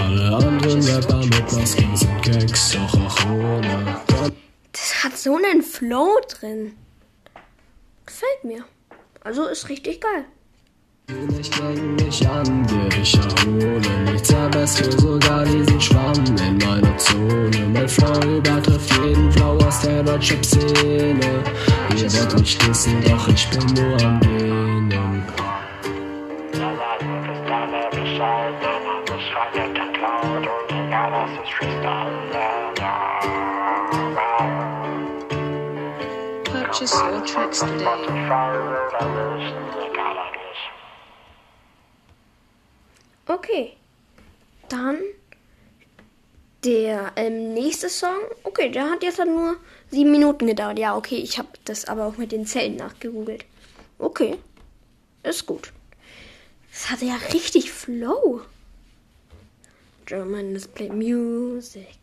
Alle 0.00 0.36
anderen 0.36 0.80
Rapper 0.82 1.24
mit 1.24 1.52
Masken 1.52 1.96
sind 1.96 2.22
Gags, 2.22 2.70
doch 2.72 2.94
auch 3.00 3.26
ohne. 3.26 3.96
Das 4.72 5.04
hat 5.04 5.16
so 5.16 5.36
einen 5.36 5.62
Flow 5.62 6.20
drin. 6.28 6.76
Gefällt 8.06 8.44
mir. 8.44 8.64
Also 9.22 9.46
ist 9.46 9.68
richtig 9.68 10.00
geil. 10.00 10.24
Ich 11.40 11.50
gegen 11.50 11.96
mich 11.96 12.28
an, 12.28 12.66
dir 12.66 12.88
ich 13.02 13.14
erhole 13.16 13.80
nichts 14.04 14.30
erbest 14.30 14.78
für 14.78 14.92
sogar 14.92 15.44
diesen 15.44 15.80
Schwamm 15.80 16.24
in 16.36 16.58
meiner 16.58 16.96
Zone. 16.98 17.50
Mein 17.72 17.88
Flow 17.88 18.36
übertrifft 18.36 18.92
jeden 19.04 19.32
Flow 19.32 19.58
aus 19.58 19.80
der 19.80 20.04
Deutschrap-Szene. 20.04 21.42
Ihr 21.96 22.12
wollt 22.12 22.38
mich 22.38 22.58
dissen, 22.58 23.02
doch 23.02 23.28
ich 23.28 23.48
bin 23.50 23.66
nur 23.74 24.00
am 24.02 24.20
Genen. 24.20 24.70
Purchase 36.80 36.94
your 36.94 37.20
tracks 37.26 37.60
today. 37.60 37.84
Okay. 43.28 43.76
Dann 44.70 44.98
der 46.64 47.12
ähm, 47.16 47.52
nächste 47.52 47.90
Song. 47.90 48.16
Okay, 48.44 48.70
der 48.70 48.90
hat 48.90 49.02
jetzt 49.02 49.18
halt 49.18 49.28
nur 49.28 49.56
sieben 49.90 50.10
Minuten 50.10 50.46
gedauert. 50.46 50.78
Ja, 50.78 50.96
okay, 50.96 51.16
ich 51.16 51.38
habe 51.38 51.48
das 51.66 51.84
aber 51.84 52.06
auch 52.06 52.16
mit 52.16 52.32
den 52.32 52.46
Zellen 52.46 52.76
nachgegoogelt. 52.76 53.44
Okay, 53.98 54.38
ist 55.22 55.44
gut. 55.44 55.74
Das 56.72 56.88
hatte 56.88 57.04
ja 57.04 57.16
richtig 57.34 57.70
Flow. 57.70 58.40
German 60.06 60.54
Display 60.54 60.88
Music. 60.88 62.00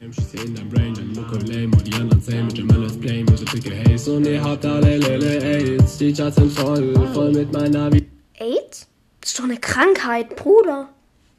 In 0.00 0.54
dein 0.56 0.68
Brain, 0.68 0.94
dein 0.94 1.12
Mucke 1.12 1.38
lame 1.46 1.76
und 1.76 1.86
die 1.86 1.94
anderen 1.94 2.20
same 2.20 2.42
mit 2.42 2.58
Jamal 2.58 2.80
Let's 2.80 2.98
Play, 2.98 3.22
Musik 3.22 3.52
dicke 3.52 3.72
Haze 3.84 4.14
und 4.14 4.26
ihr 4.26 4.42
habt 4.42 4.66
alle 4.66 4.98
Lele 4.98 5.40
AIDS. 5.40 5.98
Die 5.98 6.12
Charts 6.12 6.34
sind 6.34 6.50
voll, 6.50 6.92
voll 7.14 7.30
mit 7.30 7.52
meiner 7.52 7.88
AIDS? 8.40 8.88
Das 9.20 9.30
ist 9.30 9.38
doch 9.38 9.44
eine 9.44 9.58
Krankheit, 9.58 10.34
Bruder. 10.34 10.88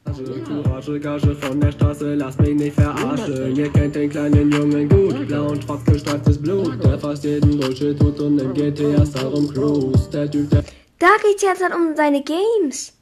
Courage, 0.05 0.97
Gage 1.01 1.35
von 1.35 1.59
der 1.59 1.73
Straße, 1.73 2.15
lasst 2.15 2.39
mich 2.39 2.55
nicht 2.55 2.75
verarschen. 2.75 3.53
Ihr 3.53 3.69
kennt 3.69 3.95
den 3.95 4.09
kleinen 4.09 4.49
Jungen 4.49 4.87
gut, 4.87 5.27
blau 5.27 5.47
und 5.47 5.61
schwarz 5.61 5.83
gestreiftes 5.83 6.41
Blut, 6.41 6.81
der 6.85 6.97
fast 6.97 7.25
jeden 7.25 7.59
Bullshit 7.59 7.99
tut 7.99 8.17
und 8.21 8.39
im 8.39 8.53
GTA 8.53 9.03
darum 9.03 9.49
cruise. 9.49 10.09
Der 10.09 10.31
Typ, 10.31 10.49
der 10.49 10.63
Da 10.99 11.09
geht's 11.21 11.43
jetzt 11.43 11.61
halt 11.61 11.75
um 11.75 11.97
seine 11.97 12.23
Games. 12.23 12.93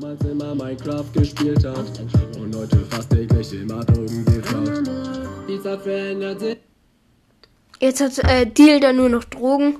Damals 0.00 0.24
immer 0.24 0.54
Minecraft 0.54 1.12
gespielt 1.12 1.64
hat 1.64 2.00
und 2.38 2.56
heute 2.56 2.78
fast 2.90 3.10
täglich 3.10 3.52
immer 3.52 3.84
Drogen 3.84 4.24
geklaut. 4.24 4.88
Die 5.48 5.60
Zeit 5.62 5.82
verändert 5.82 6.40
sich. 6.40 6.56
Jetzt 7.80 8.00
hat 8.00 8.18
äh, 8.30 8.46
Deal 8.46 8.80
da 8.80 8.92
nur 8.92 9.08
noch 9.08 9.24
Drogen. 9.24 9.76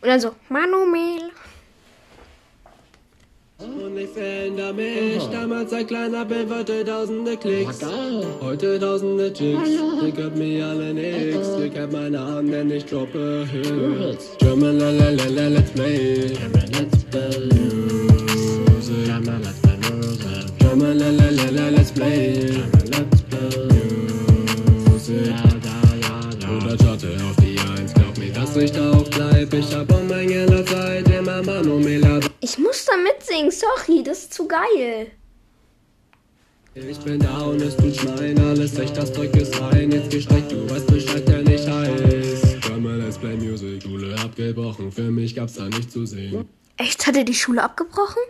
Und 0.00 0.08
dann 0.08 0.20
so, 0.20 0.32
Manuel. 0.48 1.30
Und 3.58 3.96
ich 3.96 4.10
veränder 4.10 4.72
mich. 4.72 5.22
Damals 5.30 5.72
ein 5.72 5.86
kleiner 5.86 6.24
Bild 6.24 6.50
wollte 6.50 6.84
tausende 6.84 7.36
Klicks. 7.36 7.80
Heute 8.40 8.78
tausende 8.80 9.32
Chicks. 9.32 9.70
Ihr 10.02 10.12
könnt 10.12 10.36
mir 10.36 10.66
alle 10.66 10.92
nix. 10.92 11.48
Ihr 11.58 11.68
kennt 11.68 11.92
meine 11.92 12.10
Namen, 12.10 12.50
denn 12.50 12.70
ich 12.70 12.84
droppe 12.84 13.46
Hits. 13.50 14.36
German 14.38 14.78
la 14.78 14.90
la 14.90 15.10
la 15.10 15.26
la 15.26 15.48
let's 15.48 15.70
play. 15.70 16.32
German 16.34 16.70
Let's 16.72 17.04
Play 17.04 18.11
German 20.72 20.98
la 20.98 21.10
la 21.10 21.28
la 21.30 21.50
la 21.50 21.68
let's 21.68 21.92
play. 21.92 22.48
Let's 22.92 23.22
Play 23.28 23.68
Music. 24.88 25.34
Oder 26.48 26.76
Chartte 26.78 27.14
auf 27.28 27.36
die 27.42 27.58
Eins. 27.76 27.92
Glaub 27.92 28.16
mir, 28.16 28.32
dass 28.32 28.56
ich 28.56 28.72
da 28.72 28.90
auch 28.90 29.06
bleib. 29.10 29.52
Ich 29.52 29.74
hab 29.74 29.90
Menge 30.08 30.64
Zeit 30.64 31.10
immer 31.10 31.42
Manomela. 31.42 32.20
Ich 32.40 32.56
muss 32.56 32.86
da 32.86 32.96
mitsingen, 32.96 33.50
sorry, 33.50 34.02
das 34.02 34.20
ist 34.20 34.32
zu 34.32 34.48
geil. 34.48 35.08
Ich 36.74 36.98
bin 37.00 37.20
down, 37.20 37.60
es 37.60 37.76
tut 37.76 37.94
schneien, 37.94 38.38
alles 38.38 38.78
echt, 38.78 38.96
das 38.96 39.12
Zeug 39.12 39.36
ist 39.36 39.60
rein. 39.60 39.92
Jetzt 39.92 40.10
gestreckt, 40.10 40.52
du 40.52 40.70
weißt 40.70 40.86
Bescheid, 40.86 41.28
der 41.28 41.42
nicht 41.42 41.68
heiß. 41.68 42.60
German 42.62 42.98
Let's 42.98 43.18
Play 43.18 43.36
Music, 43.36 43.82
Schule 43.82 44.16
abgebrochen, 44.18 44.90
für 44.90 45.10
mich 45.10 45.34
gab's 45.34 45.56
da 45.56 45.68
nicht 45.68 45.92
zu 45.92 46.06
sehen. 46.06 46.48
Echt, 46.78 47.06
hat 47.06 47.14
er 47.14 47.24
die 47.24 47.34
Schule 47.34 47.62
abgebrochen? 47.62 48.22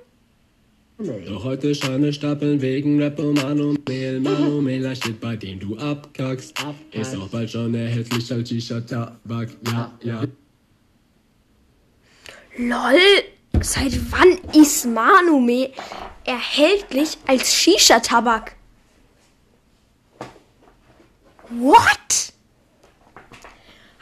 Doch 1.27 1.45
heute 1.45 1.75
Scheine 1.75 2.13
stapeln 2.13 2.61
wegen 2.63 3.03
Rap 3.03 3.19
und 3.19 3.35
Manuel. 3.35 4.21
Manuela 4.21 4.95
steht 4.95 5.21
bei 5.21 5.35
dem 5.35 5.59
du 5.59 5.77
abkackst. 5.77 6.55
Ist 6.93 7.17
auch 7.17 7.29
bald 7.29 7.51
schon 7.51 7.75
erhältlich 7.75 8.33
als 8.33 8.49
Shisha-Tabak, 8.49 9.49
ja, 9.67 9.99
ja. 10.03 10.25
Lol, 12.57 13.01
seit 13.61 13.99
wann 14.13 14.39
ist 14.55 14.87
Manume 14.87 15.71
erhältlich 16.25 17.19
als 17.27 17.53
Shisha-Tabak? 17.53 18.55
What? 21.49 22.33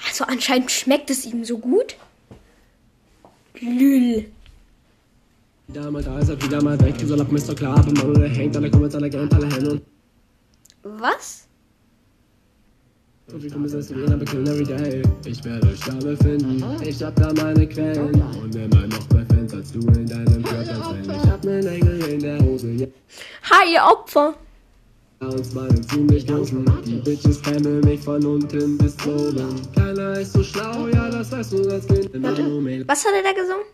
Also 0.06 0.24
anscheinend 0.24 0.70
schmeckt 0.70 1.08
es 1.08 1.24
ihm 1.24 1.44
so 1.44 1.56
gut. 1.58 1.96
Lül. 3.58 4.30
Wieder 5.70 5.88
mal 5.88 6.02
da 6.02 6.18
ist 6.18 6.28
er 6.28 6.42
wieder 6.42 6.60
mal 6.60 6.80
weg, 6.80 6.96
soll 7.06 7.20
ab 7.20 7.30
Mr. 7.30 7.54
Klar, 7.54 7.78
aber 7.78 7.92
Manuel 7.92 8.28
hängt, 8.28 8.56
alle 8.56 8.68
kommen 8.68 8.92
alle 8.92 9.08
Geld, 9.08 9.32
alle 9.32 9.70
und 9.70 9.82
Was? 10.82 11.46
Und 13.32 13.40
wie 13.44 13.48
kommen 13.48 13.66
es 13.66 13.94
wieder 13.94 14.16
bekillen 14.16 14.48
every 14.48 14.64
day. 14.64 15.02
Ich 15.24 15.44
werde 15.44 15.68
euch 15.68 15.78
da 15.78 15.92
befinden. 15.92 16.64
Ich 16.82 17.00
hab 17.00 17.14
da 17.14 17.32
meine 17.34 17.68
Quellen. 17.68 18.20
Und 18.20 18.52
immer 18.56 18.88
noch 18.88 19.10
mehr 19.10 19.24
Fans 19.26 19.54
als 19.54 19.70
du 19.70 19.78
in 19.78 20.06
deinem 20.06 20.42
Körper. 20.42 20.92
Wenn 20.92 21.08
ich 21.08 21.30
hab 21.30 21.44
nen 21.44 21.64
Engel 21.64 22.00
in 22.02 22.18
der 22.18 22.40
Hose. 22.40 22.72
Ja, 22.72 22.86
Hi, 23.52 23.72
ihr 23.72 23.82
Opfer. 23.84 24.34
uns 25.20 25.54
meinen 25.54 25.88
ziemlich 25.88 26.26
großen. 26.26 26.64
Die 26.84 26.96
Bitches 26.96 27.40
kämen 27.42 27.80
mich 27.82 28.00
von 28.00 28.24
unten 28.26 28.76
bis 28.76 28.96
oben. 29.06 29.54
Keiner 29.76 30.18
ist 30.18 30.32
so 30.32 30.42
schlau, 30.42 30.88
ja, 30.88 31.08
das 31.08 31.30
weißt 31.30 31.52
du 31.52 31.70
als 31.70 31.86
Kind. 31.86 32.12
Manuel, 32.20 32.88
Was 32.88 33.04
hat 33.04 33.12
er 33.14 33.22
da 33.22 33.40
gesungen? 33.40 33.66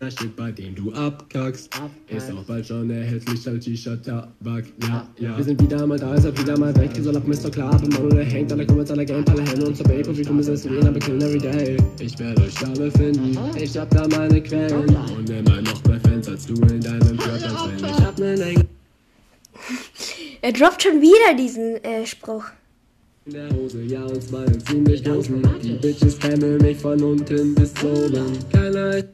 Da 0.00 0.10
steht 0.10 0.36
bei 0.36 0.50
dem 0.50 0.74
du 0.74 0.92
abkackst. 0.92 1.70
Ist 2.08 2.30
auch 2.30 2.44
bald 2.44 2.66
schon 2.66 2.90
erhältlich 2.90 3.46
als 3.48 3.64
Shisha-Tabak. 3.64 4.64
Ja, 4.82 5.08
ja. 5.18 5.36
Wir 5.36 5.44
sind 5.44 5.62
wieder 5.62 5.86
mal 5.86 5.98
da, 5.98 6.14
ist 6.14 6.24
er 6.24 6.36
wieder 6.36 6.58
mal 6.58 6.74
weg. 6.76 6.90
Soll 7.00 7.16
ab 7.16 7.26
Mr. 7.26 7.50
Klar, 7.50 7.74
aber 7.74 7.88
Manuel 7.88 8.24
hängt. 8.24 8.52
Alle 8.52 8.66
kommen 8.66 8.80
jetzt 8.80 8.90
alle 8.90 9.06
Game, 9.06 9.24
alle 9.28 9.42
Hände 9.42 9.66
und 9.66 9.76
zur 9.76 9.86
Babe. 9.86 10.16
Wie 10.16 10.22
kommen 10.22 10.40
es 10.40 10.64
wieder 10.68 10.90
bekillen 10.90 11.22
every 11.22 11.38
day. 11.38 11.76
Ich 12.00 12.18
werde 12.18 12.42
euch 12.42 12.54
da 12.54 12.68
befinden. 12.68 13.38
Ich 13.56 13.76
hab 13.78 13.88
da 13.90 14.06
meine 14.08 14.42
Quellen. 14.42 14.96
Und 15.16 15.30
immer 15.30 15.62
noch 15.62 15.84
mehr 15.84 16.00
Fans 16.00 16.28
als 16.28 16.46
du 16.46 16.54
in 16.54 16.80
deinem 16.80 17.16
Körper. 17.16 17.70
Wenn 17.70 17.84
ich 17.84 18.00
hab 18.00 18.18
nen 18.18 18.40
Engel 18.40 18.66
Er 20.42 20.52
droppt 20.52 20.82
schon 20.82 21.00
wieder 21.00 21.34
diesen 21.38 21.82
äh, 21.84 22.04
Spruch. 22.04 22.44
in 23.26 23.32
der 23.32 23.48
Hose. 23.50 23.80
Ja, 23.84 24.02
uns 24.04 24.30
meinen 24.30 24.60
ziemlich 24.60 25.02
großen. 25.02 25.40
Die 25.62 25.74
Bitches 25.74 26.18
kämen 26.18 26.58
mich 26.58 26.76
von 26.76 27.00
unten 27.02 27.54
bis 27.54 27.72
oben. 27.82 28.38
Keiner 28.52 28.96
ist 28.96 29.08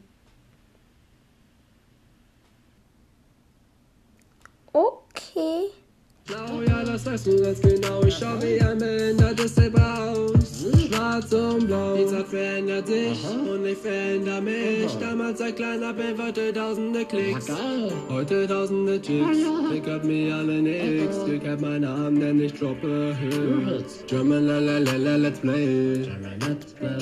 Okay. 5.40 5.80
Schlau, 6.26 6.62
ja, 6.62 6.84
das 6.84 7.06
weißt 7.06 7.26
du 7.26 7.42
ganz 7.42 7.60
genau. 7.60 8.02
Ich 8.04 8.14
schau 8.14 8.40
wie 8.40 8.60
ein 8.60 8.78
behindertes 8.78 9.54
selber 9.54 10.12
aus. 10.12 10.66
Schwarz 10.86 11.32
und 11.32 11.66
blau. 11.66 11.96
Die 11.96 12.06
Zeit 12.06 12.28
verändert 12.28 12.86
sich 12.86 13.24
und 13.24 13.66
ich 13.66 13.78
veränder 13.78 14.40
mich. 14.40 14.92
Damals 15.00 15.40
ein 15.40 15.54
kleiner 15.54 15.92
Band 15.92 16.18
wollte 16.18 16.52
tausende 16.52 17.04
Klicks. 17.04 17.46
Geil. 17.46 17.92
Heute 18.10 18.46
tausende 18.46 19.00
Chicks. 19.00 19.38
Ihr 19.38 19.82
hört 19.82 20.04
mir 20.04 20.34
alle 20.36 20.60
nix. 20.62 21.16
Ihr 21.26 21.38
kennt 21.38 21.62
meinen 21.62 21.82
Namen, 21.82 22.20
denn 22.20 22.40
ich 22.40 22.52
droppe 22.52 23.16
Hits. 23.18 24.04
German 24.06 24.46
la 24.46 24.58
la 24.58 24.78
la 24.78 24.96
la 24.96 25.16
let's 25.16 25.40
play. 25.40 26.04
German 26.04 26.38
Let's 26.40 26.72
Play. 26.74 26.98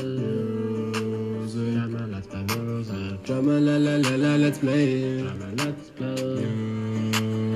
German 1.53 2.11
Let's 2.13 2.29
Play 2.29 3.19
German 3.25 3.65
la 3.67 3.77
la 3.77 3.97
la 3.97 4.17
la 4.17 4.37
let's 4.37 4.59
play. 4.59 5.19
German 5.19 5.57
Let's 5.57 5.91
Play 5.91 6.88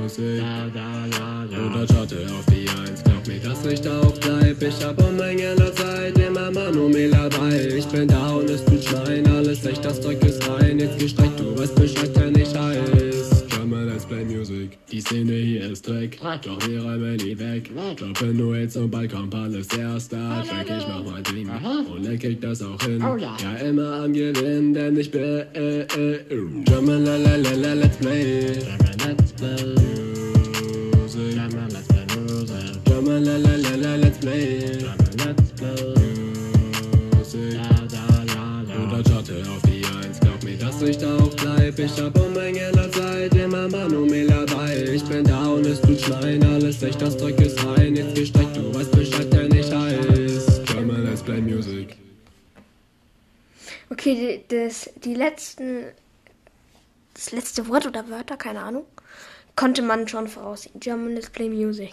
Ja. 0.02 0.66
Oder 0.66 1.86
Chartte 1.86 2.26
auf 2.26 2.44
die 2.46 2.68
Eins, 2.80 3.04
glaub 3.04 3.22
dass 3.44 3.72
ich 3.72 3.80
da 3.80 4.00
auch 4.00 4.18
bleib. 4.18 4.60
Ich 4.60 4.84
hab 4.84 5.00
Unmengen 5.00 5.56
Zeit, 5.76 6.18
immer 6.18 6.50
Manuel 6.50 7.10
dabei. 7.10 7.68
Ich 7.76 7.86
bin 7.86 8.08
da 8.08 8.32
und 8.32 8.50
es 8.50 8.64
tut 8.64 8.82
Schneien, 8.84 9.26
alles 9.28 9.64
echt, 9.64 9.84
das 9.84 10.00
Zeug 10.00 10.22
ist 10.24 10.48
rein. 10.48 10.80
Jetzt 10.80 10.98
gestreckt, 10.98 11.38
du 11.38 11.56
weißt 11.56 11.74
Bescheid, 11.76 12.10
wenn 12.16 12.34
ich 12.34 12.52
heiß. 12.52 13.46
Drummer, 13.48 13.84
let's 13.84 14.04
play 14.04 14.24
music. 14.24 14.76
Die 14.90 15.00
Szene 15.00 15.34
hier 15.34 15.70
ist 15.70 15.86
Dreck, 15.86 16.18
doch 16.20 16.68
wir 16.68 16.82
räumen 16.82 17.18
die 17.18 17.38
weg. 17.38 17.70
Droppen 17.96 18.36
nur 18.36 18.56
jetzt 18.56 18.76
und 18.76 18.90
bald 18.90 19.12
kommt 19.12 19.34
alles 19.34 19.68
erster 19.68 20.44
Track. 20.48 20.66
Ich 20.66 20.86
mach 20.88 21.04
mein 21.04 21.22
Ding 21.24 21.48
und 21.94 22.06
er 22.06 22.16
kriegt 22.18 22.42
das 22.42 22.60
auch 22.60 22.82
hin. 22.82 23.00
Ja, 23.00 23.54
immer 23.64 24.02
am 24.02 24.12
Gewinn, 24.12 24.74
denn 24.74 24.96
ich 24.96 25.10
bin 25.10 25.22
äh, 25.22 25.82
äh, 25.82 26.18
Drummer, 26.64 26.98
la 26.98 27.16
la 27.16 27.36
la 27.36 27.52
la, 27.52 27.72
let's 27.74 27.96
play. 27.98 28.91
Play 29.42 29.74
Music. 32.14 32.84
Drummer, 32.84 33.18
let's 33.18 34.18
play 34.18 34.72
ich 41.82 42.00
hab 42.00 42.16
Unmengen 42.18 42.78
an 42.78 42.92
Zeit, 42.92 43.34
immer 43.34 43.68
Manuel 43.68 44.28
dabei. 44.28 44.84
Ich 44.84 45.02
bin 45.04 45.24
da 45.24 45.46
und 45.48 45.66
es 45.66 45.80
tut 45.80 46.00
Schneien, 46.00 46.44
alles 46.44 46.82
echt, 46.82 47.02
das 47.02 47.18
Zeug 47.18 47.40
ist 47.40 47.64
rein. 47.64 47.96
Jetzt 47.96 48.14
gestreckt, 48.14 48.56
du 48.56 48.72
weißt 48.74 48.92
Bescheid, 48.92 49.26
wenn 49.32 49.52
ich 49.52 49.72
heiß. 49.72 50.62
Drummer, 50.64 50.98
let's 50.98 51.22
play 51.22 51.40
music. 51.40 51.96
Okay, 53.90 54.44
das, 54.48 54.90
die 55.04 55.14
letzten, 55.14 55.86
das 57.14 57.32
letzte 57.32 57.66
Wort 57.68 57.86
oder 57.86 58.08
Wörter, 58.08 58.36
keine 58.36 58.60
Ahnung, 58.60 58.84
konnte 59.56 59.82
man 59.82 60.08
schon 60.08 60.28
voraussehen. 60.28 60.78
German 60.80 61.14
Let's 61.14 61.30
Play 61.30 61.48
Music. 61.48 61.92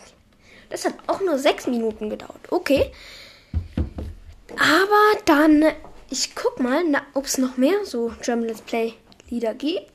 Das 0.69 0.85
hat 0.85 0.93
auch 1.07 1.19
nur 1.21 1.37
sechs 1.37 1.67
Minuten 1.67 2.09
gedauert. 2.09 2.51
Okay. 2.51 2.91
Aber 4.51 5.21
dann, 5.25 5.63
ich 6.09 6.35
guck 6.35 6.59
mal, 6.59 6.83
ob 7.13 7.25
es 7.25 7.37
noch 7.37 7.57
mehr 7.57 7.85
so 7.85 8.13
German 8.21 8.47
Let's 8.47 8.61
Play 8.61 8.93
Lieder 9.29 9.53
gibt. 9.53 9.91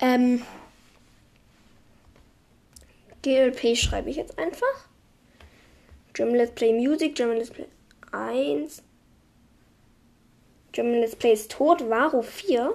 Ähm, 0.00 0.42
GLP 3.22 3.76
schreibe 3.76 4.10
ich 4.10 4.16
jetzt 4.16 4.38
einfach. 4.38 4.88
German 6.14 6.36
Let's 6.36 6.54
Play 6.54 6.72
Music, 6.72 7.14
German 7.14 7.36
Let's 7.36 7.50
Play 7.50 7.66
1. 8.12 8.82
German 10.72 11.00
Let's 11.00 11.16
Play 11.16 11.32
ist 11.32 11.50
tot, 11.52 11.88
Varo 11.88 12.22
4. 12.22 12.74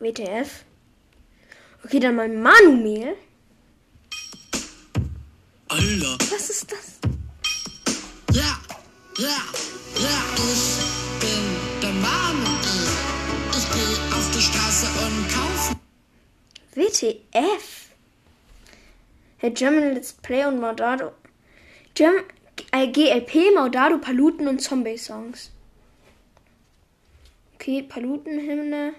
WTF. 0.00 0.64
Okay, 1.84 2.00
dann 2.00 2.16
mal 2.16 2.28
Manuel. 2.30 3.14
Alter. 5.68 6.16
Was 6.30 6.48
ist 6.48 6.72
das? 6.72 6.98
Ja, 8.32 8.58
ja, 9.18 9.42
ja, 9.98 10.18
ich 10.36 10.78
bin 11.20 11.44
der 11.82 11.92
Manuel. 11.92 12.88
Ich 13.52 13.68
geh 13.74 14.16
auf 14.16 14.30
die 14.34 14.40
Straße 14.40 14.86
und 15.04 15.28
kaufe 15.28 15.76
WTF? 16.74 17.90
Herr 19.36 19.50
German 19.50 19.92
Let's 19.92 20.14
Play 20.14 20.46
und 20.46 20.58
Maudado. 20.58 21.12
Germ 21.94 22.16
äh, 22.16 22.22
GLP, 22.70 23.54
Maudado, 23.54 23.98
Paluten 23.98 24.46
und 24.46 24.60
Zombie-Songs. 24.60 25.50
Okay, 27.54 27.82
Palutenhymne, 27.82 28.94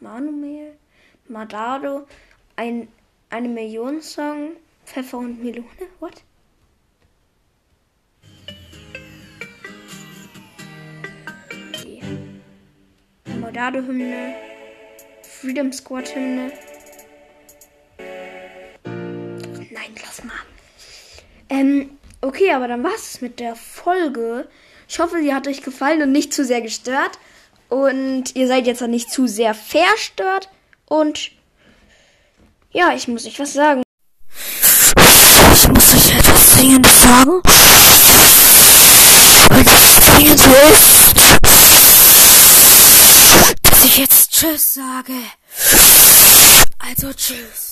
Manuel, 0.00 0.76
Maudado, 1.28 2.06
ein, 2.56 2.88
eine 3.28 3.48
Million 3.48 4.00
Song, 4.00 4.56
Pfeffer 4.84 5.18
und 5.18 5.42
Melone. 5.42 5.66
What? 6.00 6.22
Okay. 11.68 12.02
Maudado-Hymne, 13.38 14.34
Freedom 15.22 15.72
Squad-Hymne. 15.72 16.52
Nein, 19.70 19.94
lass 20.02 20.24
mal. 20.24 20.34
Ähm, 21.48 21.98
okay, 22.20 22.52
aber 22.52 22.68
dann 22.68 22.84
war's 22.84 23.20
mit 23.20 23.40
der 23.40 23.56
Folge. 23.56 24.48
Ich 24.88 24.98
hoffe, 24.98 25.18
sie 25.20 25.34
hat 25.34 25.46
euch 25.46 25.62
gefallen 25.62 26.02
und 26.02 26.12
nicht 26.12 26.34
zu 26.34 26.44
sehr 26.44 26.60
gestört. 26.60 27.18
Und 27.68 28.34
ihr 28.34 28.48
seid 28.48 28.66
jetzt 28.66 28.82
auch 28.82 28.88
nicht 28.88 29.10
zu 29.10 29.26
sehr 29.26 29.54
verstört. 29.54 30.48
Und 30.86 31.30
ja, 32.72 32.92
ich 32.94 33.06
muss 33.06 33.26
euch 33.26 33.38
was 33.38 33.52
sagen. 33.52 33.82
Ich 35.54 35.68
muss 35.68 35.94
euch 35.94 36.18
etwas 36.18 36.56
Dringendes 36.56 37.02
sagen. 37.02 37.30
Und 39.50 39.66
das 39.66 40.00
Dringende 40.00 40.44
ist, 40.74 41.16
dass 43.62 43.84
ich 43.84 43.98
jetzt 43.98 44.32
Tschüss 44.32 44.74
sage. 44.74 45.14
Also 46.78 47.12
Tschüss. 47.12 47.68